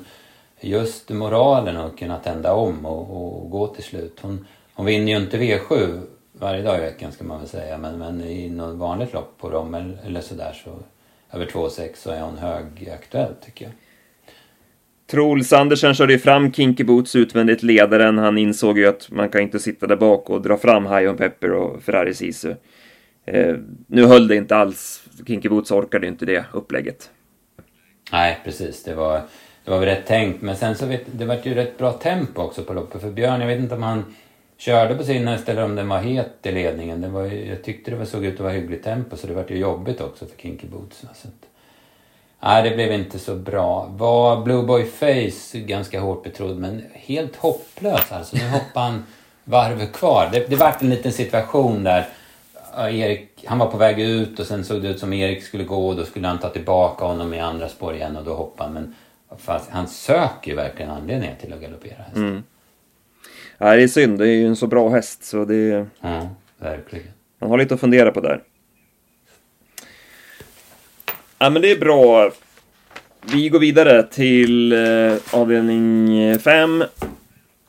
just 0.61 1.09
moralen 1.09 1.77
att 1.77 1.99
kunna 1.99 2.19
tända 2.19 2.53
om 2.53 2.87
och, 2.87 3.17
och 3.17 3.51
gå 3.51 3.67
till 3.67 3.85
slut. 3.85 4.19
Hon, 4.23 4.47
hon 4.75 4.87
vinner 4.87 5.13
ju 5.13 5.19
inte 5.19 5.39
V7 5.39 6.01
varje 6.33 6.63
dag 6.63 6.77
i 6.79 6.81
veckan 6.81 7.13
ska 7.13 7.25
man 7.25 7.39
väl 7.39 7.49
säga. 7.49 7.79
Men, 7.79 7.99
men 7.99 8.25
i 8.25 8.51
något 8.51 8.77
vanligt 8.77 9.13
lopp 9.13 9.39
på 9.39 9.51
dem 9.51 9.75
eller, 9.75 9.99
eller 10.07 10.21
sådär 10.21 10.61
så 10.65 10.71
över 11.37 11.47
2,6 11.47 11.91
så 11.97 12.11
är 12.11 12.21
hon 12.21 12.39
högaktuell 12.39 13.35
tycker 13.45 13.65
jag. 13.65 13.75
Troels 15.11 15.53
Andersen 15.53 15.95
körde 15.95 16.13
ju 16.13 16.19
fram 16.19 16.53
Kinky 16.53 16.85
Boots 16.85 17.17
utvändigt 17.17 17.63
ledaren. 17.63 18.19
Han 18.19 18.39
insåg 18.39 18.79
ju 18.79 18.87
att 18.87 19.11
man 19.11 19.29
kan 19.29 19.41
inte 19.41 19.59
sitta 19.59 19.87
där 19.87 19.97
bak 19.97 20.31
och 20.31 20.43
dra 20.43 20.57
fram 20.57 20.87
High 20.87 21.11
on 21.11 21.17
Pepper 21.17 21.53
och 21.53 21.83
Ferrari 21.83 22.15
Sisu. 22.15 22.55
Eh, 23.25 23.57
nu 23.87 24.05
höll 24.05 24.29
det 24.29 24.37
inte 24.37 24.57
alls. 24.57 25.03
Kinky 25.27 25.49
Boots 25.49 25.71
orkade 25.71 26.07
inte 26.07 26.27
det 26.27 26.45
upplägget. 26.53 27.11
Nej, 28.13 28.39
precis. 28.45 28.83
Det 28.83 28.95
var, 28.95 29.21
det 29.65 29.71
var 29.71 29.79
väl 29.79 29.89
rätt 29.89 30.07
tänkt. 30.07 30.43
Men 30.43 30.57
sen 30.57 30.75
så 30.75 30.87
vet 30.87 31.03
det 31.13 31.25
var 31.25 31.39
ju 31.43 31.55
rätt 31.55 31.79
bra 31.79 31.93
tempo 31.93 32.43
också 32.43 32.65
på 32.65 32.73
loppet. 32.73 33.01
För 33.01 33.11
Björn, 33.11 33.41
jag 33.41 33.49
vet 33.49 33.59
inte 33.59 33.75
om 33.75 33.83
han 33.83 34.05
körde 34.57 34.95
på 34.95 35.05
sin 35.05 35.29
häst 35.29 35.49
eller 35.49 35.65
om 35.65 35.75
den 35.75 35.89
var 35.89 35.99
het 35.99 36.33
i 36.43 36.53
ledningen. 36.53 37.01
Det 37.01 37.09
var, 37.09 37.25
jag 37.25 37.63
tyckte 37.63 37.91
det 37.91 38.07
såg 38.07 38.25
ut 38.25 38.35
att 38.35 38.41
vara 38.41 38.53
hyggligt 38.53 38.85
tempo 38.85 39.17
så 39.17 39.27
det 39.27 39.35
var 39.35 39.45
ju 39.49 39.59
jobbigt 39.59 40.01
också 40.01 40.27
för 40.27 40.37
Kinky 40.37 40.67
Boots. 40.67 40.99
Så 40.99 41.29
att, 41.29 41.49
Nej, 42.41 42.63
det 42.63 42.77
blev 42.77 42.93
inte 42.93 43.19
så 43.19 43.35
bra. 43.35 43.91
Var 43.97 44.43
Blue 44.43 44.63
Boy 44.63 44.85
Face 44.85 45.59
ganska 45.59 46.01
hårt 46.01 46.25
betrodd, 46.25 46.57
men 46.57 46.83
helt 46.93 47.37
hopplös 47.37 48.13
alltså. 48.13 48.37
Nu 48.37 48.49
hoppar 48.49 48.81
han 48.81 49.05
varvet 49.45 49.93
kvar. 49.93 50.29
Det, 50.33 50.51
det 50.51 50.57
vart 50.57 50.83
en 50.83 50.91
liten 50.91 51.13
situation 51.13 51.85
där 51.85 52.09
Erik, 52.77 53.45
han 53.45 53.59
var 53.59 53.67
på 53.67 53.77
väg 53.77 54.01
ut 54.01 54.41
och 54.41 54.47
sen 54.47 54.65
såg 54.65 54.83
det 54.83 54.89
ut 54.89 54.99
som 54.99 55.13
Erik 55.13 55.43
skulle 55.43 55.65
gå 55.65 55.89
och 55.89 55.97
då 55.97 56.05
skulle 56.05 56.29
han 56.29 56.39
ta 56.39 56.49
tillbaka 56.49 57.05
honom 57.05 57.35
i 57.35 57.41
andra 57.41 57.69
spår 57.69 57.95
igen 57.95 58.17
och 58.17 58.25
då 58.25 58.35
hoppade 58.35 58.73
han. 58.73 58.75
Men 58.75 58.95
fast, 59.39 59.71
han 59.71 59.89
söker 59.89 60.51
ju 60.51 60.57
verkligen 60.57 60.91
anledningar 60.91 61.35
till 61.41 61.53
att 61.53 61.61
galoppera 61.61 62.03
hästen. 62.03 62.29
Mm. 62.29 62.43
Nej, 63.59 63.77
det 63.77 63.83
är 63.83 63.89
synd. 63.89 64.19
Det 64.19 64.29
är 64.29 64.35
ju 64.35 64.47
en 64.47 64.57
så 64.57 64.67
bra 64.67 64.89
häst 64.89 65.25
så 65.25 65.45
det... 65.45 65.87
Ja, 66.01 66.29
verkligen. 66.59 67.09
Man 67.39 67.51
har 67.51 67.59
lite 67.59 67.75
att 67.75 67.81
fundera 67.81 68.11
på 68.11 68.21
där. 68.21 68.43
Ja, 71.41 71.51
men 71.51 71.63
det 71.63 71.71
är 71.71 71.79
bra. 71.79 72.31
Vi 73.33 73.49
går 73.49 73.59
vidare 73.59 74.03
till 74.03 74.73
eh, 74.73 75.15
avdelning 75.31 76.39
5. 76.39 76.85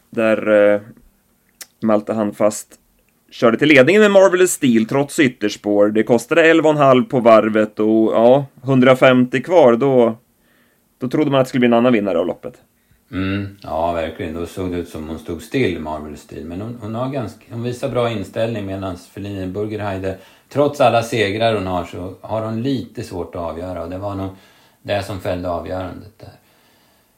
Där 0.10 0.74
eh, 0.74 0.82
Malte 1.82 2.14
Handfast 2.14 2.68
körde 3.32 3.58
till 3.58 3.68
ledningen 3.68 4.02
med 4.02 4.12
Marvelous 4.12 4.52
Steel 4.52 4.86
trots 4.86 5.20
ytterspår. 5.20 5.90
Det 5.90 6.04
kostade 6.04 6.54
11,5 6.54 7.06
på 7.06 7.20
varvet 7.20 7.80
och 7.80 8.14
ja, 8.14 8.46
150 8.64 9.42
kvar, 9.42 9.76
då, 9.76 10.18
då 11.00 11.08
trodde 11.08 11.32
man 11.32 11.40
att 11.40 11.46
det 11.46 11.50
skulle 11.50 11.60
bli 11.60 11.68
en 11.68 11.74
annan 11.74 11.94
vinnare 11.94 12.20
av 12.20 12.28
loppet. 12.28 12.54
Mm, 13.12 13.58
ja, 13.62 13.92
verkligen. 13.92 14.34
Då 14.34 14.46
såg 14.46 14.72
det 14.72 14.78
ut 14.78 14.90
som 14.90 15.08
hon 15.08 15.20
stod 15.20 15.42
still, 15.42 15.80
Marvelous 15.80 16.22
Steel. 16.22 16.46
Men 16.46 16.62
hon, 16.62 16.78
hon, 16.82 16.96
har 16.96 17.10
ganska, 17.10 17.46
hon 17.50 17.64
visar 17.64 17.90
bra 17.90 18.10
inställning 18.10 18.66
medan 18.66 18.98
Feline 18.98 19.54
Burgerheide, 19.54 20.18
trots 20.50 20.82
alla 20.82 21.04
segrar 21.04 21.54
hon 21.54 21.68
har, 21.68 21.86
så 21.86 22.14
har 22.22 22.42
hon 22.42 22.64
lite 22.64 23.04
svårt 23.04 23.36
att 23.36 23.42
avgöra. 23.42 23.84
Och 23.84 23.90
det 23.90 23.98
var 23.98 24.16
nog 24.16 24.30
det 24.82 25.04
som 25.04 25.22
fällde 25.22 25.50
avgörandet 25.50 26.20
där. 26.20 26.34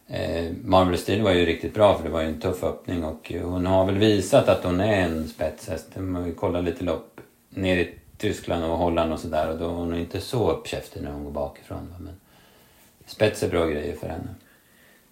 Eh, 0.08 0.52
Marvel 0.64 0.98
Steel 0.98 1.22
var 1.22 1.32
ju 1.32 1.46
riktigt 1.46 1.74
bra 1.74 1.98
för 1.98 2.04
det 2.04 2.10
var 2.10 2.22
ju 2.22 2.28
en 2.28 2.40
tuff 2.40 2.64
öppning 2.64 3.04
och 3.04 3.32
hon 3.44 3.66
har 3.66 3.86
väl 3.86 3.98
visat 3.98 4.50
att 4.50 4.64
hon 4.64 4.80
är 4.80 5.02
en 5.02 5.28
spetshäst. 5.28 5.88
Man 5.96 6.24
vill 6.24 6.36
kolla 6.36 6.62
lite 6.62 6.84
lopp 6.84 7.20
ner 7.50 7.78
i 7.78 7.94
Tyskland 8.18 8.64
och 8.64 8.78
Holland 8.78 9.14
och 9.14 9.20
sådär 9.20 9.52
och 9.52 9.58
då 9.58 9.66
är 9.66 9.74
hon 9.74 9.96
inte 9.96 10.22
så 10.22 10.52
uppkäftig 10.52 11.02
när 11.02 11.12
hon 11.12 11.24
går 11.24 11.32
bakifrån. 11.32 11.94
Men 12.00 12.14
spets 13.06 13.44
är 13.44 13.50
bra 13.50 13.66
grejer 13.66 13.96
för 13.96 14.08
henne. 14.08 14.36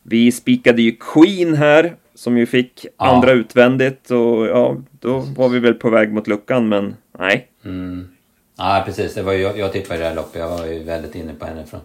Vi 0.03 0.31
spikade 0.31 0.81
ju 0.81 0.95
Queen 0.99 1.53
här 1.53 1.95
som 2.15 2.38
ju 2.38 2.45
fick 2.45 2.85
ja. 2.85 2.91
andra 2.97 3.31
utvändigt 3.31 4.11
och 4.11 4.47
ja, 4.47 4.77
då 4.91 5.19
var 5.19 5.49
vi 5.49 5.59
väl 5.59 5.73
på 5.73 5.89
väg 5.89 6.13
mot 6.13 6.27
luckan 6.27 6.69
men 6.69 6.95
nej. 7.19 7.47
Mm. 7.65 8.09
Ja 8.57 8.83
precis, 8.85 9.13
det 9.13 9.21
var 9.21 9.33
ju, 9.33 9.41
jag, 9.41 9.57
jag 9.57 9.71
tippade 9.73 9.99
det 9.99 10.05
här 10.05 10.15
loppet. 10.15 10.41
Jag 10.41 10.49
var 10.49 10.65
ju 10.65 10.83
väldigt 10.83 11.15
inne 11.15 11.33
på 11.33 11.45
henne 11.45 11.65
från 11.65 11.81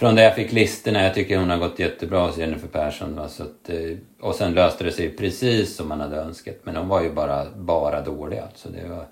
från 0.00 0.14
det 0.14 0.22
jag 0.22 0.34
fick 0.34 0.52
listorna. 0.52 1.02
Jag 1.02 1.14
tycker 1.14 1.38
hon 1.38 1.50
har 1.50 1.58
gått 1.58 1.78
jättebra 1.78 2.26
hos 2.26 2.38
Jennifer 2.38 2.68
Persson. 2.68 3.16
Va? 3.16 3.28
Så 3.28 3.42
att, 3.42 3.68
eh, 3.68 3.96
och 4.20 4.34
sen 4.34 4.54
löste 4.54 4.84
det 4.84 4.92
sig 4.92 5.16
precis 5.16 5.76
som 5.76 5.88
man 5.88 6.00
hade 6.00 6.16
önskat. 6.16 6.56
Men 6.62 6.76
hon 6.76 6.88
var 6.88 7.02
ju 7.02 7.12
bara, 7.12 7.46
bara 7.56 8.00
dålig 8.00 8.38
alltså. 8.38 8.68
Det 8.68 8.88
var, 8.88 9.04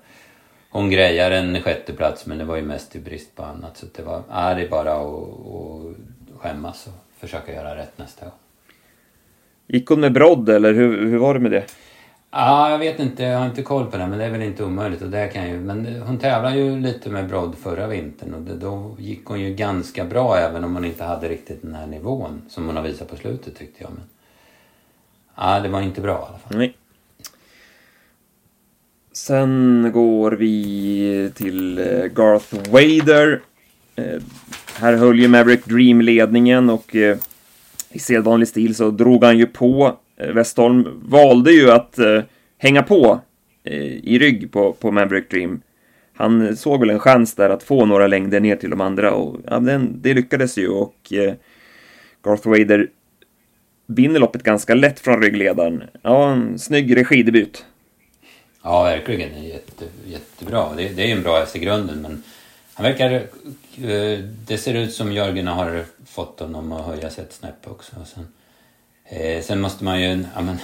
hon 0.69 0.89
grejar 0.89 1.31
en 1.31 1.61
sjätteplats 1.61 2.25
men 2.25 2.37
det 2.37 2.43
var 2.43 2.55
ju 2.55 2.61
mest 2.61 2.95
i 2.95 2.99
brist 2.99 3.35
på 3.35 3.43
annat. 3.43 3.77
Så 3.77 3.85
det 3.95 4.03
var, 4.03 4.23
ja, 4.29 4.53
det 4.53 4.61
är 4.61 4.69
bara 4.69 4.93
att, 4.93 5.29
att 5.49 6.41
skämmas 6.41 6.87
och 6.87 7.19
försöka 7.19 7.53
göra 7.53 7.75
rätt 7.75 7.97
nästa 7.97 8.25
gång. 8.25 8.35
Gick 9.67 9.89
hon 9.89 9.99
med 9.99 10.13
brodd 10.13 10.49
eller 10.49 10.73
hur, 10.73 11.09
hur 11.09 11.17
var 11.17 11.33
det 11.33 11.39
med 11.39 11.51
det? 11.51 11.65
Ja, 12.31 12.71
jag 12.71 12.79
vet 12.79 12.99
inte. 12.99 13.23
Jag 13.23 13.39
har 13.39 13.45
inte 13.45 13.61
koll 13.61 13.91
på 13.91 13.97
det. 13.97 14.07
Men 14.07 14.19
det 14.19 14.25
är 14.25 14.31
väl 14.31 14.41
inte 14.41 14.63
omöjligt. 14.63 15.01
Och 15.01 15.09
det 15.09 15.27
kan 15.27 15.49
ju, 15.49 15.59
men 15.59 16.01
hon 16.01 16.17
tävlade 16.17 16.57
ju 16.57 16.79
lite 16.79 17.09
med 17.09 17.27
brodd 17.27 17.55
förra 17.55 17.87
vintern. 17.87 18.33
Och 18.33 18.41
det, 18.41 18.55
då 18.55 18.95
gick 18.99 19.25
hon 19.25 19.41
ju 19.41 19.53
ganska 19.53 20.05
bra 20.05 20.37
även 20.37 20.63
om 20.63 20.75
hon 20.75 20.85
inte 20.85 21.03
hade 21.03 21.29
riktigt 21.29 21.61
den 21.61 21.75
här 21.75 21.87
nivån. 21.87 22.41
Som 22.49 22.65
hon 22.65 22.75
har 22.75 22.83
visat 22.83 23.09
på 23.09 23.15
slutet 23.15 23.57
tyckte 23.57 23.83
jag. 23.83 23.91
Men, 23.91 24.03
ja, 25.35 25.59
det 25.59 25.69
var 25.69 25.81
inte 25.81 26.01
bra 26.01 26.13
i 26.13 26.29
alla 26.29 26.37
fall. 26.37 26.57
Nej. 26.57 26.75
Sen 29.11 29.91
går 29.93 30.31
vi 30.31 31.31
till 31.35 31.79
eh, 31.79 32.05
Garth 32.05 32.55
Wader. 32.71 33.41
Eh, 33.95 34.21
här 34.75 34.93
höll 34.93 35.19
ju 35.19 35.27
Maverick 35.27 35.65
Dream 35.65 36.01
ledningen 36.01 36.69
och 36.69 36.95
eh, 36.95 37.17
i 37.89 37.99
sedvanlig 37.99 38.47
stil 38.47 38.75
så 38.75 38.91
drog 38.91 39.23
han 39.23 39.37
ju 39.37 39.45
på 39.45 39.97
Eh, 40.19 40.33
Westholm 40.33 41.01
valde 41.03 41.51
ju 41.51 41.71
att 41.71 41.99
eh, 41.99 42.21
hänga 42.57 42.83
på 42.83 43.19
eh, 43.63 43.83
i 43.83 44.19
rygg 44.19 44.51
på, 44.51 44.73
på 44.73 44.91
Maverick 44.91 45.31
Dream. 45.31 45.61
Han 46.13 46.57
såg 46.57 46.79
väl 46.79 46.89
en 46.89 46.99
chans 46.99 47.35
där 47.35 47.49
att 47.49 47.63
få 47.63 47.85
några 47.85 48.07
längder 48.07 48.39
ner 48.39 48.55
till 48.55 48.69
de 48.69 48.81
andra 48.81 49.13
och 49.13 49.37
ja, 49.47 49.59
den, 49.59 50.01
det 50.01 50.13
lyckades 50.13 50.57
ju 50.57 50.67
och 50.67 51.13
eh, 51.13 51.33
Garth 52.23 52.47
Wader 52.47 52.87
vinner 53.85 54.19
loppet 54.19 54.43
ganska 54.43 54.73
lätt 54.73 54.99
från 54.99 55.21
ryggledaren. 55.21 55.83
Ja, 56.01 56.31
en 56.31 56.59
snygg 56.59 56.97
regidebut. 56.97 57.65
Ja, 58.63 58.83
verkligen. 58.83 59.43
Jätte, 59.43 59.85
jättebra. 60.05 60.69
Det, 60.77 60.89
det 60.89 61.03
är 61.03 61.07
ju 61.07 61.13
en 61.13 61.23
bra 61.23 61.39
häst 61.39 61.55
i 61.55 61.59
grunden, 61.59 62.01
men 62.01 62.23
han 62.73 62.83
verkar... 62.83 63.11
Eh, 63.11 64.19
det 64.47 64.57
ser 64.57 64.73
ut 64.73 64.93
som 64.93 65.11
Jörgen 65.11 65.47
har 65.47 65.83
fått 66.05 66.39
honom 66.39 66.71
att 66.71 66.85
höja 66.85 67.09
sig 67.09 67.23
ett 67.23 67.33
snäpp 67.33 67.67
också. 67.67 67.95
Och 68.01 68.07
sen, 68.07 68.27
Eh, 69.09 69.41
sen 69.41 69.61
måste 69.61 69.83
man 69.83 70.01
ju, 70.01 70.25
ja, 70.35 70.41
men, 70.41 70.57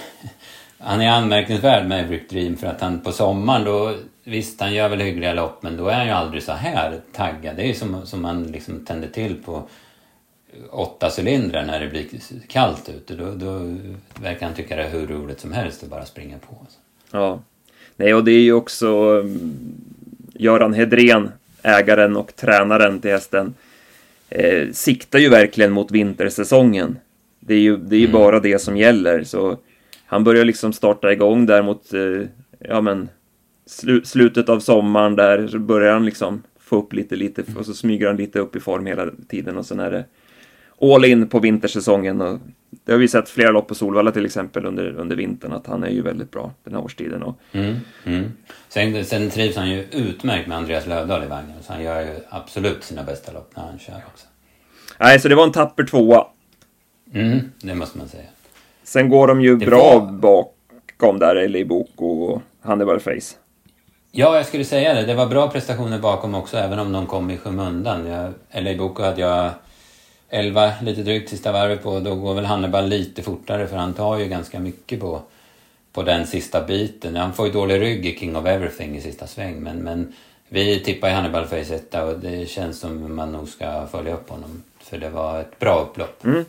han 0.78 1.00
är 1.00 1.10
anmärkningsvärd 1.10 1.88
med 1.88 2.10
Rick 2.10 2.30
Dream 2.30 2.56
för 2.56 2.66
att 2.66 2.80
han 2.80 3.00
på 3.00 3.12
sommaren 3.12 3.64
då, 3.64 3.94
visst 4.24 4.60
han 4.60 4.74
gör 4.74 4.88
väl 4.88 5.00
hyggliga 5.00 5.34
lopp 5.34 5.62
men 5.62 5.76
då 5.76 5.88
är 5.88 5.94
han 5.94 6.06
ju 6.06 6.12
aldrig 6.12 6.42
så 6.42 6.52
här 6.52 7.00
taggad. 7.12 7.56
Det 7.56 7.62
är 7.62 7.66
ju 7.66 7.74
som, 7.74 8.06
som 8.06 8.22
man 8.22 8.42
liksom 8.42 8.84
tänder 8.84 9.08
till 9.08 9.42
på 9.42 9.68
åtta 10.70 11.10
cylindrar 11.18 11.66
när 11.66 11.80
det 11.80 11.88
blir 11.88 12.06
kallt 12.48 12.88
ute. 12.88 13.14
Då, 13.14 13.34
då 13.34 13.76
verkar 14.20 14.46
han 14.46 14.54
tycka 14.54 14.76
det 14.76 14.82
är 14.82 14.90
hur 14.90 15.06
roligt 15.06 15.40
som 15.40 15.52
helst 15.52 15.82
att 15.82 15.88
bara 15.88 16.04
springa 16.04 16.38
på. 16.38 16.56
Ja. 17.10 17.40
Nej, 17.96 18.14
och 18.14 18.24
det 18.24 18.32
är 18.32 18.40
ju 18.40 18.52
också 18.52 18.88
um, 19.10 19.74
Göran 20.34 20.74
Hedren, 20.74 21.32
ägaren 21.62 22.16
och 22.16 22.36
tränaren 22.36 23.00
till 23.00 23.10
hästen, 23.10 23.54
eh, 24.28 24.70
siktar 24.72 25.18
ju 25.18 25.28
verkligen 25.28 25.72
mot 25.72 25.90
vintersäsongen. 25.90 26.98
Det 27.46 27.54
är 27.54 27.60
ju, 27.60 27.76
det 27.76 27.96
är 27.96 28.00
ju 28.00 28.06
mm. 28.06 28.20
bara 28.20 28.40
det 28.40 28.58
som 28.58 28.76
gäller. 28.76 29.24
Så 29.24 29.58
han 30.06 30.24
börjar 30.24 30.44
liksom 30.44 30.72
starta 30.72 31.12
igång 31.12 31.46
där 31.46 31.62
mot, 31.62 31.92
eh, 31.92 32.28
ja 32.58 32.80
men, 32.80 33.08
slu, 33.66 34.04
slutet 34.04 34.48
av 34.48 34.60
sommaren 34.60 35.16
där 35.16 35.48
så 35.48 35.58
börjar 35.58 35.92
han 35.92 36.04
liksom 36.04 36.42
få 36.60 36.76
upp 36.76 36.92
lite, 36.92 37.16
lite 37.16 37.42
mm. 37.42 37.56
och 37.56 37.66
så 37.66 37.74
smyger 37.74 38.06
han 38.06 38.16
lite 38.16 38.38
upp 38.38 38.56
i 38.56 38.60
form 38.60 38.86
hela 38.86 39.10
tiden 39.28 39.56
och 39.56 39.66
sen 39.66 39.80
är 39.80 39.90
det 39.90 40.04
all 40.80 41.04
in 41.04 41.28
på 41.28 41.38
vintersäsongen. 41.38 42.20
Och 42.20 42.38
det 42.84 42.92
har 42.92 42.98
vi 42.98 43.08
sett 43.08 43.28
flera 43.28 43.50
lopp 43.50 43.68
på 43.68 43.74
Solvalla 43.74 44.12
till 44.12 44.26
exempel 44.26 44.66
under, 44.66 44.96
under 44.96 45.16
vintern 45.16 45.52
att 45.52 45.66
han 45.66 45.84
är 45.84 45.90
ju 45.90 46.02
väldigt 46.02 46.30
bra 46.30 46.52
den 46.64 46.74
här 46.74 46.80
årstiden. 46.80 47.22
Och... 47.22 47.38
Mm, 47.52 47.76
mm. 48.04 48.32
Sen, 48.68 49.04
sen 49.04 49.30
trivs 49.30 49.56
han 49.56 49.70
ju 49.70 49.84
utmärkt 49.92 50.48
med 50.48 50.58
Andreas 50.58 50.86
Lövdahl 50.86 51.24
i 51.24 51.26
vagnen 51.26 51.62
så 51.62 51.72
han 51.72 51.82
gör 51.82 52.00
ju 52.00 52.10
absolut 52.28 52.84
sina 52.84 53.02
bästa 53.02 53.32
lopp 53.32 53.52
när 53.56 53.62
han 53.62 53.78
kör 53.78 54.02
också. 54.12 54.26
Nej, 54.98 55.20
så 55.20 55.28
det 55.28 55.34
var 55.34 55.44
en 55.44 55.52
tapper 55.52 55.84
tvåa 55.84 56.26
Mm, 57.16 57.52
det 57.60 57.74
måste 57.74 57.98
man 57.98 58.08
säga. 58.08 58.28
Sen 58.84 59.08
går 59.08 59.26
de 59.26 59.40
ju 59.40 59.56
det 59.56 59.66
bra 59.66 59.98
var... 59.98 60.12
bakom 60.12 61.18
där, 61.18 61.36
Eli 61.36 61.64
Boko 61.64 62.06
och 62.06 62.42
Hannibal 62.60 63.00
Face. 63.00 63.36
Ja, 64.12 64.36
jag 64.36 64.46
skulle 64.46 64.64
säga 64.64 64.94
det. 64.94 65.02
Det 65.02 65.14
var 65.14 65.26
bra 65.26 65.50
prestationer 65.50 65.98
bakom 65.98 66.34
också, 66.34 66.56
även 66.56 66.78
om 66.78 66.92
de 66.92 67.06
kom 67.06 67.30
i 67.30 67.36
skymundan. 67.36 68.06
Jag, 68.06 68.32
LA 68.64 68.74
Boko 68.74 69.02
hade 69.02 69.20
jag 69.20 69.50
11 70.28 70.72
lite 70.82 71.02
drygt 71.02 71.30
sista 71.30 71.52
varvet 71.52 71.82
på. 71.82 72.00
Då 72.00 72.14
går 72.14 72.34
väl 72.34 72.44
Hannibal 72.44 72.88
lite 72.88 73.22
fortare 73.22 73.66
för 73.66 73.76
han 73.76 73.94
tar 73.94 74.18
ju 74.18 74.28
ganska 74.28 74.60
mycket 74.60 75.00
på, 75.00 75.20
på 75.92 76.02
den 76.02 76.26
sista 76.26 76.64
biten. 76.64 77.16
Han 77.16 77.32
får 77.32 77.46
ju 77.46 77.52
dålig 77.52 77.80
rygg 77.80 78.06
i 78.06 78.18
King 78.18 78.36
of 78.36 78.46
Everything 78.46 78.96
i 78.96 79.00
sista 79.00 79.26
sväng. 79.26 79.62
Men, 79.62 79.76
men 79.76 80.12
vi 80.48 80.80
tippar 80.80 81.08
i 81.08 81.12
Hannibal 81.12 81.46
Face 81.46 81.74
etta 81.74 82.04
och 82.04 82.18
det 82.18 82.48
känns 82.48 82.80
som 82.80 83.16
man 83.16 83.32
nog 83.32 83.48
ska 83.48 83.86
följa 83.86 84.14
upp 84.14 84.30
honom. 84.30 84.62
För 84.78 84.98
det 84.98 85.08
var 85.08 85.40
ett 85.40 85.58
bra 85.58 85.80
upplopp. 85.80 86.24
Mm. 86.24 86.44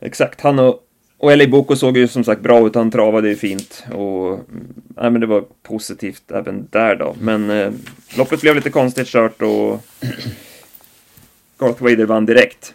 Exakt, 0.00 0.40
han 0.40 0.58
och, 0.58 0.82
och 1.18 1.32
Eli 1.32 1.46
Boko 1.46 1.76
såg 1.76 1.96
ju 1.96 2.08
som 2.08 2.24
sagt 2.24 2.40
bra 2.40 2.66
ut, 2.66 2.74
han 2.74 2.90
travade 2.90 3.28
ju 3.28 3.36
fint 3.36 3.84
och 3.94 4.40
nej, 4.88 5.10
men 5.10 5.20
det 5.20 5.26
var 5.26 5.44
positivt 5.62 6.30
även 6.30 6.68
där 6.70 6.96
då. 6.96 7.16
Men 7.20 7.50
eh, 7.50 7.72
loppet 8.16 8.40
blev 8.40 8.54
lite 8.56 8.70
konstigt 8.70 9.08
kört 9.08 9.42
och 9.42 9.84
Garth 11.58 11.82
Wader 11.82 12.06
vann 12.06 12.26
direkt. 12.26 12.74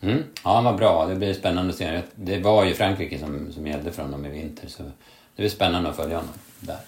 Mm. 0.00 0.18
Ja, 0.44 0.54
han 0.54 0.64
var 0.64 0.78
bra. 0.78 1.06
Det 1.06 1.14
blir 1.14 1.34
spännande 1.34 1.70
att 1.70 1.76
se. 1.76 2.00
Det 2.14 2.38
var 2.38 2.64
ju 2.64 2.74
Frankrike 2.74 3.18
som, 3.18 3.52
som 3.52 3.66
gällde 3.66 3.92
för 3.92 4.02
honom 4.02 4.26
i 4.26 4.30
vinter, 4.30 4.68
så 4.68 4.82
det 4.82 5.42
blir 5.42 5.48
spännande 5.48 5.90
att 5.90 5.96
följa 5.96 6.16
honom 6.16 6.34
där. 6.60 6.78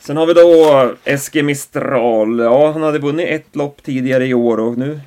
Sen 0.00 0.16
har 0.16 0.26
vi 0.26 0.34
då 0.34 0.94
Eske 1.04 1.42
Mistral. 1.42 2.38
Ja, 2.38 2.72
han 2.72 2.82
hade 2.82 2.98
vunnit 2.98 3.28
ett 3.28 3.56
lopp 3.56 3.82
tidigare 3.82 4.26
i 4.26 4.34
år 4.34 4.60
och 4.60 4.78
nu 4.78 5.00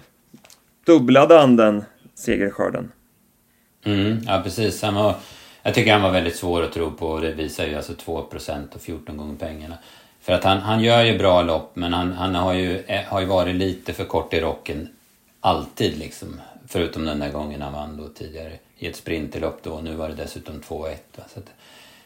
dubblade 0.85 1.39
han 1.39 1.55
den 1.55 1.83
segerskörden. 2.21 2.91
Mm, 3.85 4.21
ja, 4.27 4.41
precis. 4.43 4.81
Han 4.81 4.95
var, 4.95 5.15
jag 5.63 5.73
tycker 5.73 5.93
han 5.93 6.01
var 6.01 6.11
väldigt 6.11 6.35
svår 6.35 6.63
att 6.63 6.73
tro 6.73 6.91
på 6.91 7.07
och 7.07 7.21
det 7.21 7.31
visar 7.31 7.65
ju 7.65 7.75
alltså 7.75 7.93
2 7.93 8.13
och 8.13 8.81
14 8.81 9.17
gånger 9.17 9.35
pengarna. 9.35 9.77
För 10.21 10.33
att 10.33 10.43
han, 10.43 10.57
han 10.57 10.81
gör 10.81 11.03
ju 11.03 11.17
bra 11.17 11.41
lopp 11.41 11.75
men 11.75 11.93
han, 11.93 12.13
han 12.13 12.35
har, 12.35 12.53
ju, 12.53 12.79
eh, 12.79 13.03
har 13.03 13.19
ju 13.19 13.25
varit 13.25 13.55
lite 13.55 13.93
för 13.93 14.05
kort 14.05 14.33
i 14.33 14.39
rocken 14.39 14.89
alltid 15.39 15.97
liksom. 15.97 16.41
Förutom 16.67 17.05
den 17.05 17.19
där 17.19 17.31
gången 17.31 17.61
han 17.61 17.73
vann 17.73 17.97
då 17.97 18.07
tidigare 18.07 18.53
i 18.77 18.87
ett 18.87 18.95
sprinterlopp 18.95 19.59
då. 19.63 19.81
Nu 19.81 19.95
var 19.95 20.09
det 20.09 20.15
dessutom 20.15 20.61
2-1. 20.61 20.95
Så 21.33 21.39
att, 21.39 21.45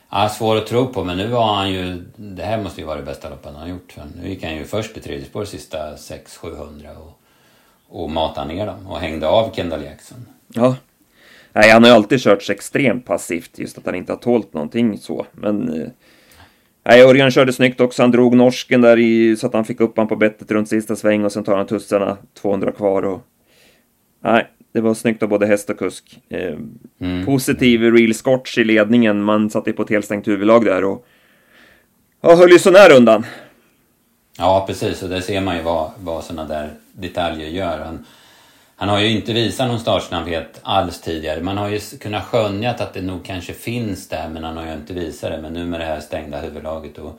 ja, 0.10 0.29
svår 0.29 0.57
att 0.57 0.67
tro 0.67 0.88
på 0.88 1.03
men 1.03 1.17
nu 1.17 1.27
var 1.27 1.55
han 1.55 1.72
ju... 1.72 2.05
Det 2.15 2.43
här 2.43 2.63
måste 2.63 2.81
ju 2.81 2.88
vara 2.88 2.98
det 2.98 3.05
bästa 3.05 3.29
loppet 3.29 3.45
han 3.45 3.62
har 3.62 3.67
gjort. 3.67 3.91
För 3.91 4.03
nu 4.22 4.29
gick 4.29 4.43
han 4.43 4.55
ju 4.55 4.65
först 4.65 4.98
i 4.98 5.01
tredje 5.01 5.25
spår 5.25 5.45
sista 5.45 5.95
600-700 5.95 6.95
och 6.95 7.19
och 7.96 8.10
matade 8.10 8.54
ner 8.54 8.66
dem 8.66 8.88
och 8.88 9.00
hängde 9.00 9.28
av 9.28 9.54
Kendall 9.54 9.84
Jackson. 9.84 10.18
Ja. 10.48 10.75
Nej, 11.54 11.70
han 11.72 11.84
har 11.84 11.90
ju 11.90 11.96
alltid 11.96 12.20
kört 12.20 12.44
så 12.44 12.52
extremt 12.52 13.06
passivt, 13.06 13.60
just 13.60 13.78
att 13.78 13.86
han 13.86 13.96
inte 13.96 14.12
har 14.12 14.18
tålt 14.18 14.54
någonting 14.54 14.98
så. 14.98 15.25
Men... 15.32 15.82
Eh, 15.82 15.88
nej, 16.84 17.02
Örjan 17.02 17.32
körde 17.32 17.54
snyggt 17.54 17.82
också. 17.82 18.02
Han 18.04 18.12
drog 18.12 18.36
norsken 18.36 18.82
där 18.82 19.00
i, 19.00 19.38
så 19.38 19.48
att 19.48 19.54
han 19.54 19.66
fick 19.66 19.80
upp 19.80 19.98
han 19.98 20.08
på 20.08 20.16
bettet 20.16 20.52
runt 20.52 20.70
sista 20.70 20.96
sväng 20.96 21.25
och 21.25 21.32
sen 21.32 21.44
tar 21.44 21.58
han 21.58 21.68
tussarna 21.68 22.18
200 22.42 22.72
kvar 22.72 23.04
och... 23.04 23.22
Nej, 24.24 24.48
Det 24.74 24.82
var 24.82 24.94
snyggt 24.94 25.24
av 25.24 25.30
både 25.30 25.46
häst 25.48 25.70
och 25.70 25.80
kusk. 25.80 26.20
Eh, 26.30 26.56
mm. 27.00 27.25
Positiv 27.25 27.82
real 27.82 28.14
scotch 28.14 28.58
i 28.58 28.64
ledningen. 28.64 29.24
Man 29.24 29.50
satte 29.50 29.74
på 29.74 29.82
ett 29.82 29.90
helstängt 29.90 30.28
huvudlag 30.28 30.66
där 30.66 30.84
och 30.84 31.06
ja, 32.22 32.36
höll 32.36 32.52
ju 32.52 32.60
sånär 32.60 32.92
undan. 32.98 33.25
Ja, 34.38 34.64
precis. 34.68 35.04
Och 35.04 35.10
där 35.10 35.22
ser 35.22 35.42
man 35.42 35.58
ju 35.58 35.64
vad, 35.64 35.92
vad 36.00 36.24
sådana 36.24 36.48
där 36.48 36.70
detaljer 36.96 37.48
gör. 37.48 37.80
Han, 37.80 38.06
han 38.75 38.90
har 38.90 39.00
ju 39.00 39.10
inte 39.10 39.34
visat 39.34 39.68
någon 39.68 39.80
startsnabbhet 39.80 40.60
alls 40.64 41.02
tidigare. 41.02 41.42
Man 41.42 41.58
har 41.58 41.70
ju 41.70 41.80
kunnat 41.80 42.24
skönjat 42.24 42.82
att 42.82 42.94
det 42.94 43.02
nog 43.02 43.25
kanske 43.25 43.54
finns 43.54 44.10
där, 44.10 44.30
men 44.30 44.44
han 44.44 44.58
har 44.58 44.66
ju 44.66 44.74
inte 44.74 44.94
visat 44.94 45.32
det. 45.32 45.42
Men 45.42 45.54
nu 45.54 45.66
med 45.66 45.80
det 45.80 45.86
här 45.86 46.00
stängda 46.00 46.40
huvudlaget 46.40 46.96
då, 46.96 47.14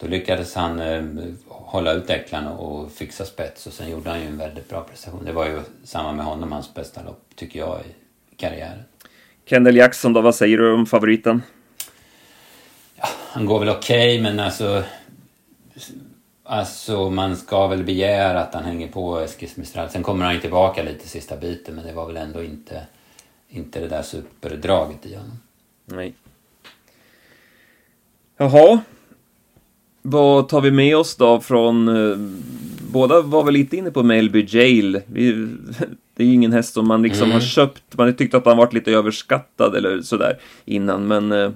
då 0.00 0.06
lyckades 0.06 0.54
han 0.54 0.80
eh, 0.80 1.02
hålla 1.48 1.92
ut 1.92 2.06
däcklarna 2.06 2.52
och 2.52 2.92
fixa 2.92 3.24
spets 3.24 3.66
och 3.66 3.72
sen 3.72 3.90
gjorde 3.90 4.10
han 4.10 4.20
ju 4.20 4.26
en 4.26 4.38
väldigt 4.38 4.68
bra 4.68 4.80
prestation. 4.80 5.24
Det 5.24 5.32
var 5.32 5.46
ju 5.46 5.60
samma 5.84 6.12
med 6.12 6.24
honom, 6.24 6.52
hans 6.52 6.74
bästa 6.74 7.02
lopp, 7.02 7.22
tycker 7.36 7.58
jag, 7.58 7.80
i 7.80 8.34
karriären. 8.36 8.82
Kendall 9.46 9.76
Jackson 9.76 10.12
då, 10.12 10.20
vad 10.20 10.34
säger 10.34 10.58
du 10.58 10.74
om 10.74 10.86
favoriten? 10.86 11.42
Ja, 12.96 13.08
han 13.30 13.46
går 13.46 13.58
väl 13.60 13.68
okej, 13.68 14.20
okay, 14.20 14.22
men 14.22 14.40
alltså 14.40 14.82
Alltså 16.46 17.10
man 17.10 17.36
ska 17.36 17.66
väl 17.66 17.84
begära 17.84 18.40
att 18.40 18.54
han 18.54 18.64
hänger 18.64 18.88
på 18.88 19.18
Eskils 19.18 19.56
Mistral. 19.56 19.90
Sen 19.90 20.02
kommer 20.02 20.24
han 20.24 20.34
ju 20.34 20.40
tillbaka 20.40 20.82
lite 20.82 21.08
sista 21.08 21.36
biten 21.36 21.74
men 21.74 21.86
det 21.86 21.92
var 21.92 22.06
väl 22.06 22.16
ändå 22.16 22.42
inte, 22.42 22.86
inte 23.48 23.80
det 23.80 23.88
där 23.88 24.02
superdraget 24.02 25.06
i 25.06 25.14
honom. 25.14 25.38
Nej. 25.84 26.14
Jaha. 28.36 28.80
Vad 30.02 30.48
tar 30.48 30.60
vi 30.60 30.70
med 30.70 30.96
oss 30.96 31.16
då 31.16 31.40
från... 31.40 31.88
Eh, 31.88 32.16
båda 32.92 33.20
var 33.20 33.44
väl 33.44 33.54
lite 33.54 33.76
inne 33.76 33.90
på 33.90 34.02
Melby 34.02 34.46
Jail. 34.48 35.00
Vi, 35.06 35.32
det 36.14 36.22
är 36.22 36.26
ju 36.26 36.34
ingen 36.34 36.52
häst 36.52 36.74
som 36.74 36.88
man 36.88 37.02
liksom 37.02 37.24
mm. 37.24 37.32
har 37.32 37.40
köpt. 37.40 37.96
Man 37.96 38.06
har 38.06 38.12
tyckt 38.12 38.34
att 38.34 38.46
han 38.46 38.56
varit 38.56 38.72
lite 38.72 38.92
överskattad 38.92 39.74
eller 39.74 40.02
sådär 40.02 40.38
innan 40.64 41.06
men 41.06 41.32
eh, 41.32 41.50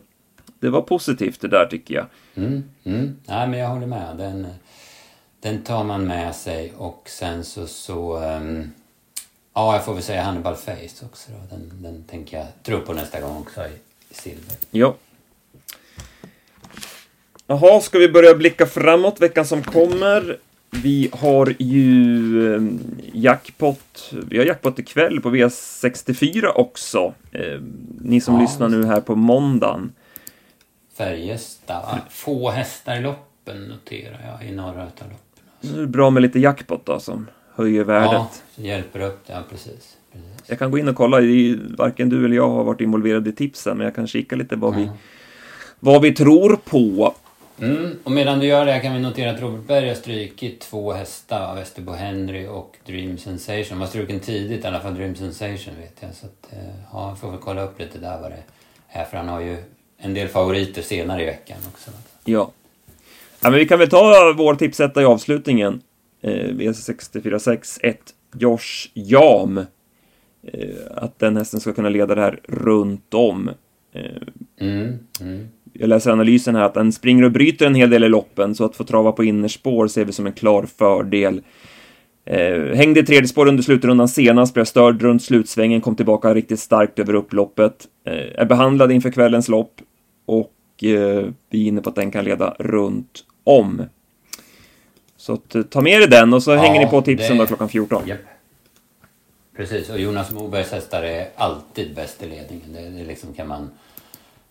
det 0.61 0.71
var 0.71 0.83
positivt 0.83 1.41
det 1.41 1.49
där 1.49 1.67
tycker 1.67 1.95
jag. 1.95 2.07
Mm, 2.35 2.65
mm. 2.85 3.17
Nej, 3.27 3.49
men 3.49 3.59
jag 3.59 3.69
håller 3.69 3.87
med. 3.87 4.17
Den, 4.17 4.47
den 5.41 5.63
tar 5.63 5.85
man 5.85 6.07
med 6.07 6.35
sig 6.35 6.73
och 6.77 7.03
sen 7.07 7.45
så... 7.45 7.67
så 7.67 8.17
um, 8.17 8.73
ja, 9.55 9.75
jag 9.75 9.85
får 9.85 9.95
väl 9.95 10.03
säga 10.03 10.23
Hannibal 10.23 10.57
Face 10.57 11.05
också. 11.05 11.31
Då. 11.31 11.57
Den, 11.57 11.83
den 11.83 12.05
tänker 12.05 12.39
jag 12.39 12.47
tro 12.63 12.81
på 12.81 12.93
nästa 12.93 13.21
gång 13.21 13.37
också 13.37 13.61
i, 13.61 13.73
silver. 14.11 14.57
Ja. 14.71 14.95
Jaha, 17.47 17.81
ska 17.81 17.99
vi 17.99 18.09
börja 18.09 18.35
blicka 18.35 18.67
framåt 18.67 19.21
veckan 19.21 19.47
som 19.47 19.63
kommer? 19.63 20.39
Vi 20.71 21.11
har 21.13 21.55
ju 21.59 22.55
eh, 22.55 22.63
jackpot. 23.13 24.11
Vi 24.13 24.39
har 24.39 24.45
jackpot 24.45 24.79
ikväll 24.79 25.21
på 25.21 25.31
V64 25.31 26.47
också. 26.47 27.15
Eh, 27.33 27.61
ni 28.01 28.21
som 28.21 28.35
ja, 28.35 28.41
lyssnar 28.41 28.69
nu 28.69 28.87
här 28.87 29.01
på 29.01 29.15
måndagen. 29.15 29.93
Färjestad. 30.97 32.01
Få 32.11 32.51
hästar 32.51 32.97
i 32.97 33.01
loppen 33.01 33.65
noterar 33.65 34.39
jag 34.39 34.49
i 34.49 34.53
norra 34.53 34.87
utav 34.87 35.09
loppen. 35.61 35.77
Nu 35.77 35.83
är 35.83 35.87
det 35.87 35.93
bra 35.93 36.11
med 36.11 36.23
lite 36.23 36.39
jackpot 36.39 36.87
då 36.87 37.01
som 37.01 37.27
höjer 37.55 37.85
värdet. 37.85 38.13
Ja, 38.13 38.31
som 38.55 38.65
hjälper 38.65 39.01
upp 39.01 39.27
det. 39.27 39.33
Ja, 39.33 39.43
precis. 39.51 39.97
precis. 40.13 40.31
Jag 40.47 40.59
kan 40.59 40.71
gå 40.71 40.79
in 40.79 40.89
och 40.89 40.97
kolla. 40.97 41.17
Varken 41.79 42.09
du 42.09 42.25
eller 42.25 42.37
jag 42.37 42.49
har 42.49 42.65
varit 42.65 42.81
involverade 42.81 43.31
i 43.31 43.33
tipsen, 43.33 43.77
men 43.77 43.85
jag 43.85 43.95
kan 43.95 44.07
kika 44.07 44.37
lite 44.37 44.57
vad, 44.57 44.75
mm. 44.75 44.85
vi, 44.85 44.91
vad 45.81 46.03
vi 46.03 46.13
tror 46.13 46.57
på. 46.65 47.15
Mm. 47.61 47.99
Och 48.05 48.13
medan 48.13 48.39
du 48.39 48.47
gör 48.47 48.67
det 48.67 48.81
kan 48.81 48.95
vi 48.95 49.01
notera 49.01 49.31
att 49.31 49.41
Robert 49.41 49.67
Berg 49.67 49.89
har 49.89 49.95
strykit 49.95 50.61
två 50.61 50.93
hästar 50.93 51.41
av 51.41 51.59
Österbo 51.59 51.93
Henry 51.93 52.47
och 52.47 52.77
Dream 52.87 53.19
Sensation. 53.19 53.67
Han 53.71 53.79
var 53.79 53.87
struken 53.87 54.21
tidigt, 54.21 54.65
i 54.65 54.67
alla 54.67 54.81
fall 54.81 54.95
Dream 54.95 55.15
Sensation 55.15 55.75
vet 55.81 55.97
jag. 56.01 56.15
Så 56.15 56.27
att, 56.27 56.53
eh, 56.53 56.75
ja, 56.93 57.17
får 57.21 57.31
väl 57.31 57.41
kolla 57.41 57.63
upp 57.63 57.81
lite 57.81 57.99
där 57.99 58.21
vad 58.21 58.31
det 58.31 58.43
är. 58.89 59.05
För 59.05 59.17
han 59.17 59.29
har 59.29 59.41
ju 59.41 59.57
en 59.99 60.15
del 60.15 60.29
favoriter 60.29 60.83
senare 60.83 61.23
i 61.23 61.27
veckan 61.27 61.59
också. 61.73 61.91
Ja. 62.25 62.51
Ja, 63.41 63.51
men 63.51 63.59
vi 63.59 63.67
kan 63.67 63.79
väl 63.79 63.89
ta 63.89 64.35
vår 64.37 64.55
tipsetta 64.55 65.03
i 65.03 65.05
avslutningen. 65.05 65.81
Eh, 66.23 66.31
V646 66.31 67.79
1 67.83 67.99
Josh 68.35 68.89
Jam. 68.95 69.59
Eh, 69.59 70.69
att 70.91 71.19
den 71.19 71.37
hästen 71.37 71.61
ska 71.61 71.73
kunna 71.73 71.89
leda 71.89 72.15
det 72.15 72.21
här 72.21 72.41
runt 72.49 73.15
om. 73.15 73.51
Eh, 73.95 74.67
mm, 74.69 74.99
mm. 75.21 75.49
Jag 75.73 75.89
läser 75.89 76.11
analysen 76.11 76.55
här 76.55 76.63
att 76.63 76.75
den 76.75 76.93
springer 76.93 77.25
och 77.25 77.33
bryter 77.33 77.67
en 77.67 77.75
hel 77.75 77.91
del 77.91 78.05
i 78.05 78.09
loppen, 78.09 78.55
så 78.55 78.65
att 78.65 78.77
få 78.77 78.85
trava 78.85 79.13
på 79.13 79.25
innerspår 79.25 79.89
ser 79.89 80.05
vi 80.05 80.13
som 80.13 80.27
en 80.27 80.33
klar 80.33 80.67
fördel. 80.79 81.43
Eh, 82.27 82.77
hängde 82.77 83.01
i 83.01 83.07
tredje 83.07 83.29
spår 83.29 83.49
under 83.49 83.63
slutrundan 83.63 84.09
senast, 84.09 84.55
blev 84.55 84.65
störd 84.65 85.03
runt 85.03 85.23
slutsvängen, 85.23 85.81
kom 85.81 85.97
tillbaka 85.97 86.35
riktigt 86.35 86.61
starkt 86.61 86.99
över 86.99 87.15
upploppet. 87.15 87.87
Eh, 88.07 88.41
är 88.41 88.45
behandlad 88.45 88.93
inför 88.93 89.11
kvällens 89.11 89.49
lopp 89.49 89.75
och 90.27 90.53
eh, 90.85 91.27
vi 91.51 91.63
är 91.63 91.69
inne 91.69 91.81
på 91.81 91.89
att 91.89 91.97
den 91.97 92.11
kan 92.11 92.25
leda 92.25 92.57
runt 92.59 93.25
om. 93.45 93.83
Så 95.17 95.33
att, 95.33 95.55
eh, 95.55 95.63
ta 95.63 95.81
med 95.81 96.03
er 96.03 96.07
den 96.07 96.35
och 96.35 96.43
så 96.43 96.51
ja, 96.51 96.57
hänger 96.57 96.81
ni 96.81 96.87
på 96.87 97.03
tipsen 97.03 97.37
det... 97.37 97.43
då 97.43 97.47
klockan 97.47 97.69
14. 97.69 98.09
Yep. 98.09 98.19
Precis, 99.57 99.91
och 99.91 100.01
Jonas 100.01 100.31
Mobergs 100.31 100.73
hästar 100.73 101.03
är 101.03 101.29
alltid 101.37 101.95
bäst 101.95 102.23
i 102.23 102.27
ledningen. 102.27 102.73
Det, 102.73 102.81
det, 102.81 103.05
liksom 103.05 103.35
kan 103.35 103.49
man, 103.49 103.71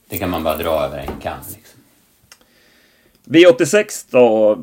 det 0.10 0.18
kan 0.18 0.30
man 0.30 0.44
bara 0.44 0.58
dra 0.58 0.86
över 0.86 0.98
en 0.98 1.22
kam. 1.22 1.38
Liksom. 1.56 1.80
V86 3.26 4.08
då. 4.10 4.58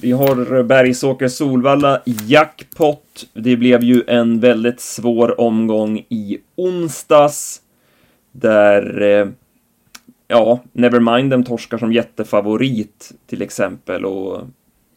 Vi 0.00 0.12
har 0.12 0.62
Bergsåker 0.62 1.28
Solvalla 1.28 2.02
Jackpot. 2.04 3.26
Det 3.32 3.56
blev 3.56 3.82
ju 3.82 4.04
en 4.06 4.40
väldigt 4.40 4.80
svår 4.80 5.40
omgång 5.40 5.98
i 6.08 6.38
onsdags. 6.56 7.60
Där 8.32 9.02
eh, 9.02 9.28
ja, 10.30 10.60
Nevermind 10.72 11.30
dem 11.30 11.44
torskar 11.44 11.78
som 11.78 11.92
jättefavorit 11.92 13.12
till 13.26 13.42
exempel 13.42 14.04
och 14.04 14.40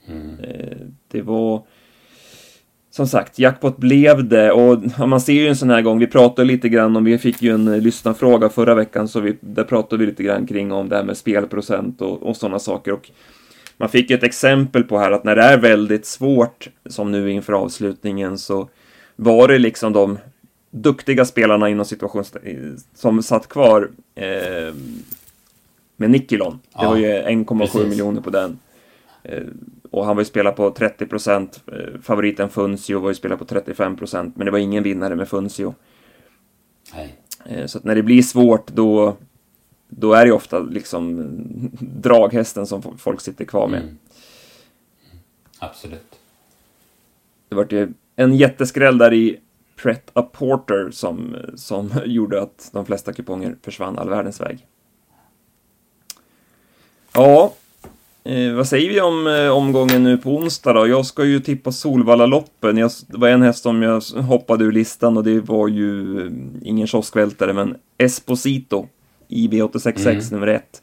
mm. 0.08 0.40
eh, 0.40 0.78
det 1.12 1.22
var 1.22 1.64
som 2.90 3.08
sagt, 3.08 3.40
jackpot 3.40 3.78
blev 3.78 4.28
det 4.28 4.52
och 4.52 5.08
man 5.08 5.22
ser 5.22 5.34
ju 5.34 5.48
en 5.48 5.56
sån 5.56 5.70
här 5.70 5.82
gång, 5.82 6.00
vi 6.00 6.08
pratade 6.08 6.48
lite 6.48 6.70
grann 6.70 6.96
om, 6.96 7.04
vi 7.04 7.18
fick 7.18 7.42
ju 7.42 7.54
en 7.54 7.80
lyssnarfråga 7.80 8.50
förra 8.50 8.76
veckan 8.76 9.08
så 9.08 9.20
vi, 9.20 9.38
där 9.40 9.64
pratade 9.64 10.00
vi 10.00 10.06
lite 10.06 10.24
grann 10.24 10.48
kring 10.48 10.72
om 10.72 10.90
det 10.90 10.96
här 10.96 11.04
med 11.04 11.18
spelprocent 11.18 12.02
och, 12.02 12.24
och 12.24 12.38
sådana 12.38 12.60
saker 12.60 12.92
och 12.92 13.12
man 13.78 13.90
fick 13.90 14.10
ju 14.10 14.16
ett 14.16 14.24
exempel 14.24 14.84
på 14.84 15.00
här 15.00 15.12
att 15.12 15.24
när 15.24 15.36
det 15.36 15.42
är 15.42 15.58
väldigt 15.58 16.06
svårt, 16.06 16.70
som 16.86 17.12
nu 17.12 17.32
inför 17.32 17.54
avslutningen, 17.54 18.38
så 18.38 18.70
var 19.16 19.48
det 19.48 19.60
liksom 19.60 19.94
de 19.94 20.18
duktiga 20.72 21.26
spelarna 21.26 21.70
inom 21.70 21.86
situation 21.86 22.24
som 22.96 23.24
satt 23.24 23.48
kvar 23.48 23.92
eh, 24.16 24.74
med 26.04 26.12
Nikilon. 26.12 26.60
Det 26.64 26.70
ja, 26.74 26.90
var 26.90 26.98
ju 26.98 27.06
1,7 27.06 27.90
miljoner 27.90 28.22
på 28.22 28.30
den. 28.30 28.60
Eh, 29.24 29.44
och 29.92 30.06
han 30.06 30.16
var 30.16 30.22
ju 30.22 30.26
spelat 30.26 30.56
på 30.56 30.72
30 30.72 31.06
procent. 31.06 31.64
Eh, 31.68 32.02
favoriten 32.02 32.50
Funzio 32.50 33.00
var 33.00 33.10
ju 33.10 33.16
spelat 33.16 33.40
på 33.40 33.46
35 33.46 33.96
procent, 33.96 34.38
men 34.38 34.46
det 34.46 34.52
var 34.52 34.60
ingen 34.60 34.84
vinnare 34.84 35.16
med 35.16 35.28
Funzio. 35.28 35.76
Nej. 36.94 37.16
Eh, 37.46 37.66
så 37.66 37.78
att 37.78 37.84
när 37.84 37.96
det 37.96 38.04
blir 38.04 38.22
svårt, 38.22 38.68
då, 38.68 39.18
då 39.88 40.14
är 40.14 40.26
det 40.26 40.32
ofta 40.32 40.60
liksom 40.60 41.32
draghästen 41.80 42.68
som 42.68 42.98
folk 42.98 43.22
sitter 43.22 43.46
kvar 43.46 43.68
med. 43.68 43.82
Mm. 43.82 43.98
Absolut. 45.60 46.20
Det 47.50 47.56
var 47.56 47.68
ju 47.70 47.94
en 48.16 48.36
jätteskräll 48.36 48.98
där 48.98 49.14
i 49.14 49.40
Pret 49.76 50.12
a 50.14 50.22
Porter 50.22 50.92
som, 50.92 51.36
som 51.56 51.92
gjorde 52.06 52.42
att 52.42 52.70
de 52.74 52.86
flesta 52.86 53.14
kuponger 53.14 53.56
försvann 53.62 54.00
all 54.00 54.10
världens 54.10 54.42
väg. 54.42 54.68
Ja, 57.16 57.54
eh, 58.24 58.54
vad 58.54 58.68
säger 58.68 58.90
vi 58.90 59.02
om 59.02 59.28
eh, 59.28 59.50
omgången 59.50 60.04
nu 60.04 60.18
på 60.18 60.30
onsdag 60.30 60.74
då? 60.74 60.88
Jag 60.88 61.06
ska 61.06 61.26
ju 61.26 61.40
tippa 61.40 61.72
Solvalla-loppen. 61.72 62.78
Jag, 62.78 62.92
det 63.08 63.18
var 63.18 63.28
en 63.28 63.42
häst 63.42 63.64
som 63.64 63.82
jag 63.82 64.02
hoppade 64.02 64.64
ur 64.64 64.72
listan 64.72 65.18
och 65.18 65.24
det 65.24 65.40
var 65.40 65.68
ju 65.68 66.22
eh, 66.22 66.32
ingen 66.64 66.88
kioskvältare, 66.88 67.54
men 67.54 67.76
Esposito 67.98 68.88
i 69.28 69.48
V866 69.48 70.10
mm. 70.10 70.24
nummer 70.32 70.48
ett. 70.48 70.82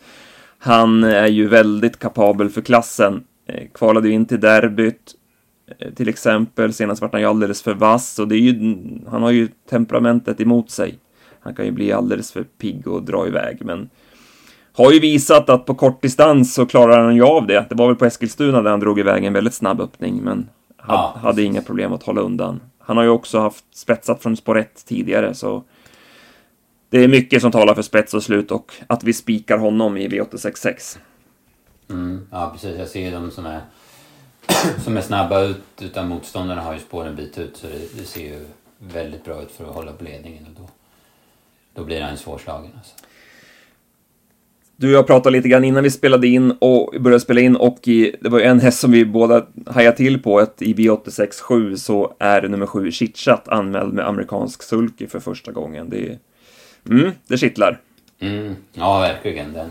Han 0.58 1.04
är 1.04 1.26
ju 1.26 1.48
väldigt 1.48 1.98
kapabel 1.98 2.50
för 2.50 2.60
klassen. 2.60 3.24
Eh, 3.46 3.68
kvalade 3.74 4.08
ju 4.08 4.14
in 4.14 4.26
till 4.26 4.40
derbyt 4.40 5.14
eh, 5.78 5.90
till 5.94 6.08
exempel. 6.08 6.72
Senast 6.72 7.02
vart 7.02 7.12
han 7.12 7.20
ju 7.20 7.26
alldeles 7.26 7.62
för 7.62 7.74
vass 7.74 8.18
och 8.18 8.28
det 8.28 8.34
är 8.34 8.40
ju, 8.40 8.76
han 9.06 9.22
har 9.22 9.30
ju 9.30 9.48
temperamentet 9.70 10.40
emot 10.40 10.70
sig. 10.70 10.98
Han 11.40 11.54
kan 11.54 11.64
ju 11.64 11.70
bli 11.70 11.92
alldeles 11.92 12.32
för 12.32 12.42
pigg 12.42 12.86
och 12.86 13.02
dra 13.02 13.26
iväg, 13.26 13.58
men 13.64 13.90
har 14.72 14.92
ju 14.92 15.00
visat 15.00 15.48
att 15.50 15.66
på 15.66 15.74
kort 15.74 16.02
distans 16.02 16.54
så 16.54 16.66
klarar 16.66 17.04
han 17.04 17.16
ju 17.16 17.24
av 17.24 17.46
det. 17.46 17.66
Det 17.68 17.74
var 17.74 17.86
väl 17.86 17.96
på 17.96 18.04
Eskilstuna 18.04 18.62
där 18.62 18.70
han 18.70 18.80
drog 18.80 18.98
iväg 18.98 19.24
en 19.24 19.32
väldigt 19.32 19.54
snabb 19.54 19.80
öppning, 19.80 20.20
men 20.22 20.48
ja, 20.88 21.16
hade 21.22 21.42
inga 21.42 21.62
problem 21.62 21.92
att 21.92 22.02
hålla 22.02 22.20
undan. 22.20 22.60
Han 22.78 22.96
har 22.96 23.04
ju 23.04 23.10
också 23.10 23.38
haft 23.38 23.64
spetsat 23.74 24.22
från 24.22 24.36
spår 24.36 24.58
1 24.58 24.86
tidigare, 24.86 25.34
så 25.34 25.64
det 26.90 27.04
är 27.04 27.08
mycket 27.08 27.42
som 27.42 27.52
talar 27.52 27.74
för 27.74 27.82
spets 27.82 28.14
och 28.14 28.22
slut 28.22 28.50
och 28.50 28.72
att 28.86 29.04
vi 29.04 29.12
spikar 29.12 29.58
honom 29.58 29.96
i 29.96 30.08
V866. 30.08 30.98
Mm, 31.90 32.26
ja, 32.30 32.50
precis. 32.52 32.78
Jag 32.78 32.88
ser 32.88 33.12
de 33.12 33.30
som 33.30 33.46
är, 33.46 33.60
som 34.84 34.96
är 34.96 35.00
snabba 35.00 35.40
ut, 35.40 35.62
utan 35.80 36.08
motståndarna 36.08 36.62
har 36.62 36.72
ju 36.72 36.78
spåren 36.80 37.16
bit 37.16 37.38
ut, 37.38 37.56
så 37.56 37.66
det, 37.66 37.98
det 37.98 38.04
ser 38.04 38.20
ju 38.20 38.46
väldigt 38.78 39.24
bra 39.24 39.42
ut 39.42 39.50
för 39.50 39.64
att 39.64 39.74
hålla 39.74 39.92
på 39.92 40.04
ledningen 40.04 40.46
och 40.46 40.62
då, 40.62 40.68
då 41.74 41.84
blir 41.84 42.00
han 42.00 42.16
svårslagen. 42.16 42.70
Alltså. 42.76 42.94
Du 44.80 44.88
och 44.88 44.98
jag 44.98 45.06
pratade 45.06 45.36
lite 45.36 45.48
grann 45.48 45.64
innan 45.64 45.82
vi 45.82 45.90
spelade 45.90 46.26
in 46.26 46.50
och 46.50 46.94
började 47.00 47.20
spela 47.20 47.40
in 47.40 47.56
och 47.56 47.88
i, 47.88 48.16
det 48.20 48.28
var 48.28 48.40
en 48.40 48.60
häst 48.60 48.80
som 48.80 48.90
vi 48.90 49.04
båda 49.04 49.46
hajade 49.66 49.96
till 49.96 50.22
på, 50.22 50.38
att 50.38 50.62
i 50.62 50.74
V867 50.74 51.76
så 51.76 52.14
är 52.18 52.42
nummer 52.42 52.66
7 52.66 52.92
Chitchat 52.92 53.48
anmäld 53.48 53.94
med 53.94 54.08
amerikansk 54.08 54.62
sulky 54.62 55.06
för 55.06 55.20
första 55.20 55.52
gången. 55.52 55.90
Det, 55.90 56.18
mm, 56.90 57.12
det 57.26 57.38
kittlar. 57.38 57.80
Mm, 58.20 58.56
ja, 58.72 59.00
verkligen. 59.00 59.52
Den, 59.52 59.70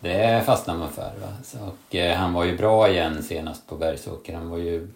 det 0.00 0.42
fastnar 0.46 0.76
man 0.76 0.92
för. 0.92 1.02
Va? 1.02 1.32
Så, 1.44 1.58
och 1.58 1.94
eh, 1.94 2.16
han 2.16 2.32
var 2.32 2.44
ju 2.44 2.56
bra 2.56 2.88
igen 2.88 3.22
senast 3.22 3.66
på 3.68 3.76
Bergsåker. 3.76 4.34
Han 4.34 4.50
var 4.50 4.58
ju 4.58 4.88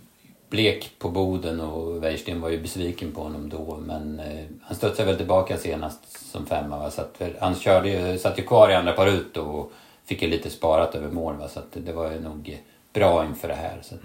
blek 0.50 0.90
på 0.98 1.08
Boden 1.08 1.60
och 1.60 2.04
Weirsten 2.04 2.40
var 2.40 2.50
ju 2.50 2.60
besviken 2.60 3.12
på 3.12 3.22
honom 3.22 3.48
då. 3.48 3.82
Men 3.86 4.20
eh, 4.20 4.44
han 4.62 4.76
studsade 4.76 5.06
väl 5.06 5.16
tillbaka 5.16 5.56
senast 5.56 6.30
som 6.32 6.46
femma. 6.46 6.78
Va? 6.78 6.90
Så 6.90 7.00
att, 7.00 7.22
han 7.40 7.54
körde 7.54 7.88
ju, 7.88 8.18
satt 8.18 8.38
ju 8.38 8.42
kvar 8.42 8.70
i 8.70 8.74
andra 8.74 8.92
par 8.92 9.06
ut 9.06 9.36
och 9.36 9.72
fick 10.04 10.22
ju 10.22 10.28
lite 10.28 10.50
sparat 10.50 10.94
över 10.94 11.10
mål. 11.10 11.36
Va? 11.36 11.48
Så 11.48 11.58
att 11.58 11.76
det 11.86 11.92
var 11.92 12.12
ju 12.12 12.20
nog 12.20 12.58
bra 12.92 13.26
inför 13.26 13.48
det 13.48 13.54
här. 13.54 13.78
Så 13.82 13.94
att, 13.94 14.00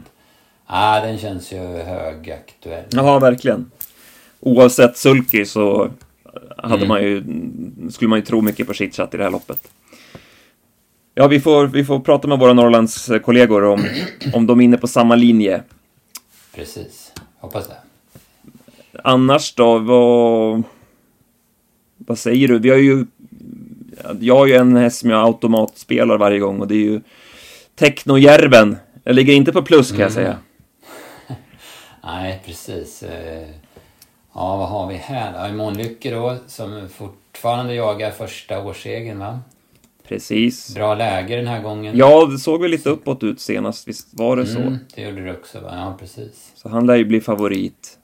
ah, 0.65 0.99
den 1.01 1.17
känns 1.17 1.53
ju 1.53 1.59
högaktuell. 1.77 2.85
Ja, 2.89 3.19
verkligen. 3.19 3.71
Oavsett 4.39 4.97
sulky 4.97 5.45
så 5.45 5.89
hade 6.57 6.75
mm. 6.75 6.87
man 6.87 7.01
ju, 7.01 7.23
skulle 7.91 8.09
man 8.09 8.19
ju 8.19 8.25
tro 8.25 8.41
mycket 8.41 8.67
på 8.67 8.73
chitchat 8.73 9.13
i 9.13 9.17
det 9.17 9.23
här 9.23 9.31
loppet. 9.31 9.67
Ja, 11.15 11.27
vi 11.27 11.39
får, 11.39 11.67
vi 11.67 11.85
får 11.85 11.99
prata 11.99 12.27
med 12.27 12.39
våra 12.39 12.53
Norrlandskollegor 12.53 13.63
om, 13.63 13.85
om 14.33 14.47
de 14.47 14.59
är 14.59 14.63
inne 14.63 14.77
på 14.77 14.87
samma 14.87 15.15
linje. 15.15 15.63
Precis, 16.55 17.13
hoppas 17.39 17.67
det. 17.67 17.77
Annars 19.03 19.53
då, 19.53 19.79
vad, 19.79 20.63
vad 21.97 22.19
säger 22.19 22.47
du? 22.47 22.59
Vi 22.59 22.69
har 22.69 22.77
ju, 22.77 23.05
jag 24.19 24.35
har 24.35 24.45
ju 24.45 24.53
en 24.53 24.77
häst 24.77 24.99
som 24.99 25.09
jag 25.09 25.25
automatspelar 25.25 26.17
varje 26.17 26.39
gång 26.39 26.59
och 26.59 26.67
det 26.67 26.75
är 26.75 26.79
ju 26.79 27.01
Technojärven. 27.75 28.77
Jag 29.03 29.15
ligger 29.15 29.33
inte 29.33 29.51
på 29.51 29.61
plus 29.61 29.87
kan 29.87 29.95
mm. 29.95 30.03
jag 30.03 30.11
säga. 30.11 30.37
Nej, 32.03 32.41
precis. 32.45 33.03
Eh, 33.03 33.49
ja, 34.33 34.57
vad 34.57 34.69
har 34.69 34.87
vi 34.87 34.95
här 34.95 35.49
då? 35.49 35.55
Månlycke 35.55 36.11
då, 36.11 36.37
som 36.47 36.89
fortfarande 36.89 37.73
jagar 37.73 38.11
första 38.11 38.63
årssegern 38.63 39.19
va? 39.19 39.39
Precis. 40.07 40.75
Bra 40.75 40.95
läge 40.95 41.35
den 41.35 41.47
här 41.47 41.61
gången. 41.61 41.97
Ja, 41.97 42.25
det 42.25 42.37
såg 42.37 42.61
väl 42.61 42.71
lite 42.71 42.89
uppåt 42.89 43.23
ut 43.23 43.39
senast, 43.39 43.87
visst 43.87 44.07
var 44.11 44.37
det 44.37 44.45
så? 44.45 44.59
Mm, 44.59 44.77
det 44.95 45.01
gjorde 45.01 45.23
det 45.23 45.31
också, 45.37 45.59
va? 45.59 45.69
Ja, 45.75 45.95
precis. 45.99 46.51
Så 46.55 46.69
han 46.69 46.87
lär 46.87 46.95
ju 46.95 47.05
bli 47.05 47.21
favorit. 47.21 47.99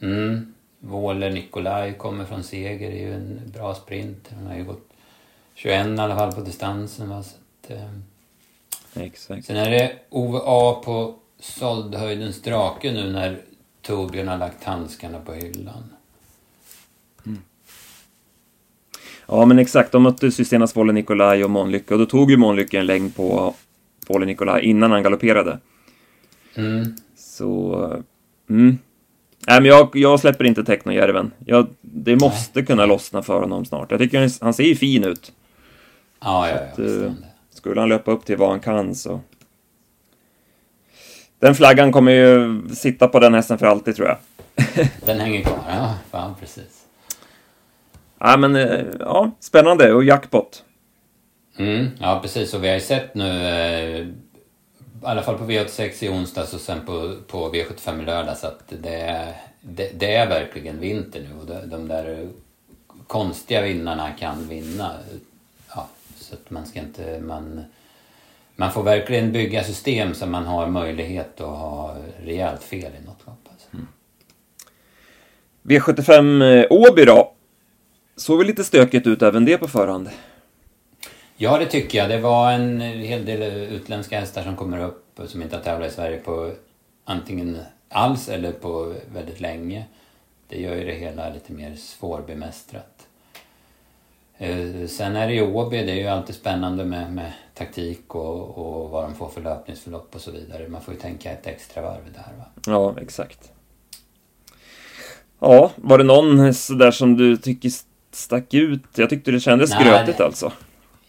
Mm. 0.00 0.54
Våler 0.80 1.30
Nikolaj 1.30 1.94
kommer 1.98 2.24
från 2.24 2.42
seger, 2.42 2.90
det 2.90 2.98
är 2.98 3.06
ju 3.06 3.14
en 3.14 3.40
bra 3.54 3.74
sprint. 3.74 4.30
Han 4.36 4.46
har 4.46 4.56
ju 4.56 4.64
gått 4.64 4.88
21 5.54 5.86
i 5.86 6.00
alla 6.00 6.16
fall 6.16 6.32
på 6.32 6.40
distansen. 6.40 7.08
Va? 7.08 7.22
Så 7.22 7.36
att, 7.62 7.70
eh... 7.70 9.02
Exakt. 9.02 9.46
Sen 9.46 9.56
är 9.56 9.70
det 9.70 9.92
Ove 10.10 10.40
A 10.44 10.82
på 10.84 11.14
såldhöjdens 11.40 12.42
drake 12.42 12.92
nu 12.92 13.12
när 13.12 13.40
Torbjörn 13.82 14.28
har 14.28 14.38
lagt 14.38 14.64
handskarna 14.64 15.20
på 15.20 15.32
hyllan. 15.32 15.84
Ja, 19.26 19.44
men 19.44 19.58
exakt. 19.58 19.92
De 19.92 20.02
möttes 20.02 20.40
ju 20.40 20.44
senast 20.44 20.76
Volle 20.76 20.92
Nikolaj 20.92 21.44
och 21.44 21.50
Månlycke 21.50 21.94
och 21.94 22.00
då 22.00 22.06
tog 22.06 22.30
ju 22.30 22.36
Månlycke 22.36 22.78
en 22.78 22.86
längd 22.86 23.16
på 23.16 23.54
Volle 24.06 24.26
Nikolaj 24.26 24.64
innan 24.64 24.90
han 24.90 25.02
galopperade. 25.02 25.58
Mm. 26.54 26.94
Så... 27.16 27.76
Mm. 28.50 28.78
Nej, 29.48 29.60
men 29.60 29.64
jag, 29.64 29.90
jag 29.96 30.20
släpper 30.20 30.44
inte 30.44 30.64
Technojärven. 30.64 31.30
Jag, 31.44 31.66
det 31.80 32.16
måste 32.16 32.62
kunna 32.62 32.86
lossna 32.86 33.22
för 33.22 33.40
honom 33.40 33.64
snart. 33.64 33.90
Jag 33.90 34.00
tycker 34.00 34.20
han, 34.20 34.30
han 34.40 34.54
ser 34.54 34.64
ju 34.64 34.76
fin 34.76 35.04
ut. 35.04 35.32
Ja, 36.20 36.48
ja, 36.48 36.56
ja. 36.76 36.84
Att, 36.84 37.12
skulle 37.50 37.80
han 37.80 37.88
löpa 37.88 38.10
upp 38.10 38.24
till 38.24 38.36
vad 38.36 38.50
han 38.50 38.60
kan 38.60 38.94
så... 38.94 39.20
Den 41.38 41.54
flaggan 41.54 41.92
kommer 41.92 42.12
ju 42.12 42.62
sitta 42.74 43.08
på 43.08 43.20
den 43.20 43.34
hästen 43.34 43.58
för 43.58 43.66
alltid, 43.66 43.96
tror 43.96 44.08
jag. 44.08 44.18
den 45.04 45.20
hänger 45.20 45.42
kvar, 45.42 45.58
ja. 45.68 45.94
Fan, 46.10 46.34
precis. 46.40 46.75
Ja, 48.18 48.36
men 48.36 48.56
eh, 48.56 48.84
ja, 49.00 49.30
spännande 49.40 49.92
och 49.92 50.04
jackpot. 50.04 50.64
Mm, 51.58 51.88
ja, 52.00 52.18
precis. 52.22 52.54
Och 52.54 52.64
vi 52.64 52.68
har 52.68 52.74
ju 52.74 52.80
sett 52.80 53.14
nu, 53.14 53.48
eh, 53.48 53.98
i 53.98 54.12
alla 55.02 55.22
fall 55.22 55.38
på 55.38 55.44
V86 55.44 56.04
i 56.04 56.08
onsdags 56.08 56.54
och 56.54 56.60
sen 56.60 56.86
på, 56.86 57.16
på 57.26 57.52
V75 57.52 58.02
i 58.02 58.04
lördags, 58.04 58.44
att 58.44 58.62
det, 58.68 59.34
det, 59.60 59.90
det 59.94 60.14
är 60.14 60.28
verkligen 60.28 60.80
vinter 60.80 61.20
nu 61.20 61.40
och 61.40 61.46
de, 61.46 61.70
de 61.70 61.88
där 61.88 62.28
konstiga 63.06 63.62
vinnarna 63.62 64.10
kan 64.10 64.48
vinna. 64.48 64.92
Ja, 65.74 65.88
så 66.16 66.34
att 66.34 66.50
man 66.50 66.66
ska 66.66 66.78
inte... 66.78 67.20
Man, 67.20 67.64
man 68.58 68.72
får 68.72 68.82
verkligen 68.82 69.32
bygga 69.32 69.64
system 69.64 70.14
så 70.14 70.26
man 70.26 70.46
har 70.46 70.66
möjlighet 70.66 71.40
att 71.40 71.58
ha 71.58 71.96
rejält 72.24 72.62
fel 72.62 72.92
i 73.02 73.06
något 73.06 73.26
lopp. 73.26 73.48
Alltså. 73.50 73.68
Mm. 73.74 73.86
V75 75.62 76.44
eh, 76.44 76.66
Åby 76.70 77.04
då? 77.04 77.25
Såg 78.16 78.38
väl 78.38 78.46
lite 78.46 78.64
stökigt 78.64 79.06
ut 79.06 79.22
även 79.22 79.44
det 79.44 79.58
på 79.58 79.68
förhand? 79.68 80.08
Ja, 81.36 81.58
det 81.58 81.66
tycker 81.66 81.98
jag. 81.98 82.08
Det 82.08 82.18
var 82.18 82.52
en 82.52 82.80
hel 82.80 83.24
del 83.24 83.42
utländska 83.72 84.20
hästar 84.20 84.42
som 84.42 84.56
kommer 84.56 84.84
upp 84.84 85.20
som 85.26 85.42
inte 85.42 85.56
har 85.56 85.62
tävlat 85.62 85.92
i 85.92 85.94
Sverige 85.94 86.18
på 86.18 86.52
antingen 87.04 87.58
alls 87.88 88.28
eller 88.28 88.52
på 88.52 88.94
väldigt 89.14 89.40
länge. 89.40 89.84
Det 90.48 90.60
gör 90.60 90.74
ju 90.74 90.84
det 90.84 90.94
hela 90.94 91.32
lite 91.32 91.52
mer 91.52 91.74
svårbemästrat. 91.74 93.06
Eh, 94.38 94.86
sen 94.88 95.16
är 95.16 95.28
det 95.28 95.34
ju 95.34 95.42
Åby, 95.42 95.82
det 95.84 95.92
är 95.92 95.96
ju 95.96 96.06
alltid 96.06 96.34
spännande 96.34 96.84
med, 96.84 97.12
med 97.12 97.32
taktik 97.54 98.14
och, 98.14 98.58
och 98.58 98.90
vad 98.90 99.04
de 99.04 99.14
får 99.14 99.28
för 99.28 99.40
löpningsförlopp 99.40 100.14
och 100.14 100.20
så 100.20 100.30
vidare. 100.30 100.68
Man 100.68 100.80
får 100.80 100.94
ju 100.94 101.00
tänka 101.00 101.30
ett 101.30 101.46
extra 101.46 101.82
varv 101.82 102.02
där 102.14 102.32
va. 102.38 102.44
Ja, 102.66 102.94
exakt. 103.00 103.52
Ja, 105.38 105.70
var 105.76 105.98
det 105.98 106.04
någon 106.04 106.54
sådär 106.54 106.90
som 106.90 107.16
du 107.16 107.36
tycker 107.36 107.70
stack 108.16 108.54
ut? 108.54 108.82
Jag 108.96 109.10
tyckte 109.10 109.30
det 109.30 109.40
kändes 109.40 109.70
Nej, 109.70 109.84
grötigt 109.84 110.20
alltså. 110.20 110.52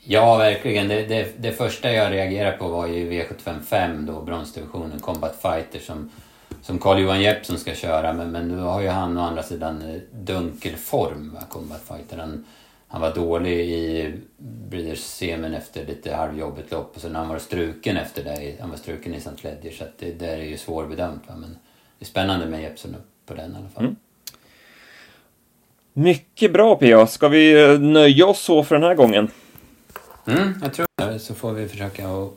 Ja, 0.10 0.38
verkligen. 0.38 0.88
Det, 0.88 1.06
det, 1.06 1.34
det, 1.38 1.52
första 1.52 1.92
jag 1.92 2.12
reagerade 2.12 2.58
på 2.58 2.68
var 2.68 2.88
ju 2.88 3.12
V755 3.12 4.06
då, 4.06 4.22
bronsdivisionen, 4.22 5.00
Combat 5.00 5.42
Fighter 5.42 5.80
som, 5.80 6.10
som 6.62 6.80
Carl-Johan 6.80 7.22
Jeppsson 7.22 7.58
ska 7.58 7.74
köra. 7.74 8.14
Men, 8.14 8.32
men 8.32 8.48
nu 8.48 8.58
har 8.58 8.82
ju 8.82 8.88
han 8.88 9.18
å 9.18 9.22
andra 9.22 9.44
sidan 9.44 9.82
eh, 9.82 10.02
dunkel 10.12 10.76
form, 10.76 11.34
va, 11.34 11.42
Combat 11.50 11.82
Fighter. 11.88 12.18
Han, 12.18 12.46
han 12.88 13.02
var 13.02 13.16
dålig 13.16 13.60
i 13.60 14.14
Breeders 14.70 15.00
Semen 15.00 15.54
efter 15.54 15.86
lite 15.86 16.16
halvjobbigt 16.16 16.72
lopp 16.72 16.96
och 16.96 17.02
sen 17.02 17.16
han 17.16 17.30
var 17.30 17.40
struken 17.40 17.98
efter 17.98 18.24
det. 18.24 18.56
Han 18.60 18.70
var 18.70 18.78
struken 18.78 19.14
i 19.14 19.18
St. 19.18 19.32
Ledger 19.42 19.72
så 19.72 19.84
det 20.00 20.12
där 20.12 20.38
är 20.38 20.46
ju 20.46 20.58
svårbedömt. 20.58 21.24
Va? 21.28 21.36
Men 21.36 21.58
det 22.00 22.04
är 22.04 22.06
spännande 22.06 22.46
med 22.46 22.62
Jeppsson 22.62 22.96
på 23.26 23.34
den 23.34 23.54
i 23.54 23.56
alla 23.56 23.70
fall. 23.70 23.84
Mm. 23.84 23.96
Mycket 25.98 26.54
bra 26.54 26.76
PA. 26.76 27.08
Ska 27.08 27.28
vi 27.28 27.64
eh, 27.64 27.80
nöja 27.80 28.26
oss 28.26 28.42
så 28.42 28.64
för 28.64 28.76
den 28.76 28.84
här 28.84 28.96
gången? 28.96 29.32
Mm, 30.28 30.54
jag 30.64 30.74
tror 30.74 30.88
det. 30.96 31.20
Så 31.20 31.34
får 31.34 31.52
vi 31.52 31.68
försöka 31.68 32.08
att 32.08 32.32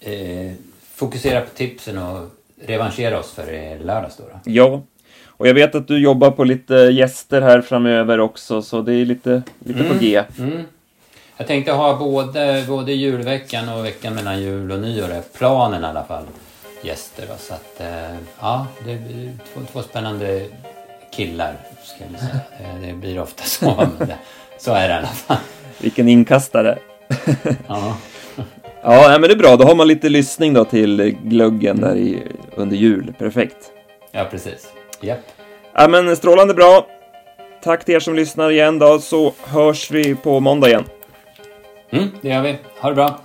eh, 0.00 0.52
fokusera 0.94 1.40
på 1.40 1.50
tipsen 1.50 1.98
och 1.98 2.28
revanschera 2.62 3.18
oss 3.18 3.32
för 3.32 3.78
lördags 3.84 4.16
då, 4.16 4.22
då. 4.22 4.50
Ja. 4.52 4.82
Och 5.26 5.48
jag 5.48 5.54
vet 5.54 5.74
att 5.74 5.88
du 5.88 5.98
jobbar 5.98 6.30
på 6.30 6.44
lite 6.44 6.74
gäster 6.74 7.40
här 7.42 7.60
framöver 7.60 8.20
också, 8.20 8.62
så 8.62 8.82
det 8.82 8.94
är 8.94 9.04
lite, 9.04 9.42
lite 9.58 9.80
mm, 9.80 9.92
på 9.92 9.98
G. 10.04 10.22
Mm. 10.38 10.62
Jag 11.36 11.46
tänkte 11.46 11.72
ha 11.72 11.96
både, 11.96 12.64
både 12.68 12.92
julveckan 12.92 13.68
och 13.68 13.84
veckan 13.84 14.14
mellan 14.14 14.42
jul 14.42 14.72
och 14.72 14.78
nyår, 14.78 15.08
är 15.08 15.22
planen 15.38 15.82
i 15.82 15.86
alla 15.86 16.04
fall, 16.04 16.24
gäster. 16.82 17.26
Då. 17.28 17.34
Så 17.38 17.54
att, 17.54 17.80
eh, 17.80 18.16
ja, 18.40 18.66
det 18.84 18.96
blir 18.96 19.32
två, 19.54 19.60
två 19.72 19.82
spännande 19.82 20.46
killar, 21.10 21.54
ska 21.82 22.04
vi 22.12 22.18
säga. 22.18 22.40
Eh, 22.60 22.80
det 22.88 22.92
blir 22.92 23.20
ofta 23.20 23.44
så, 23.44 23.74
men 23.98 24.08
det, 24.08 24.18
så 24.58 24.72
är 24.72 24.88
det 24.88 24.94
i 24.94 24.96
alla 24.96 25.06
fall. 25.06 25.36
Vilken 25.78 26.08
inkastare. 26.08 26.78
ja. 27.68 27.96
Ja, 28.82 29.18
men 29.20 29.22
det 29.22 29.32
är 29.32 29.36
bra. 29.36 29.56
Då 29.56 29.64
har 29.64 29.74
man 29.74 29.88
lite 29.88 30.08
lyssning 30.08 30.54
då 30.54 30.64
till 30.64 31.16
glöggen 31.22 31.80
där 31.80 31.96
i, 31.96 32.22
under 32.54 32.76
jul. 32.76 33.14
Perfekt. 33.18 33.56
Ja, 34.10 34.24
precis. 34.30 34.68
Japp. 35.00 35.18
Ja, 35.74 35.88
men 35.88 36.16
strålande 36.16 36.54
bra. 36.54 36.86
Tack 37.62 37.84
till 37.84 37.94
er 37.94 38.00
som 38.00 38.14
lyssnar 38.14 38.50
igen 38.50 38.78
då, 38.78 38.98
så 38.98 39.32
hörs 39.44 39.90
vi 39.90 40.14
på 40.14 40.40
måndag 40.40 40.68
igen. 40.68 40.84
Mm, 41.90 42.08
det 42.20 42.28
gör 42.28 42.42
vi. 42.42 42.58
Ha 42.80 42.88
det 42.88 42.94
bra. 42.94 43.20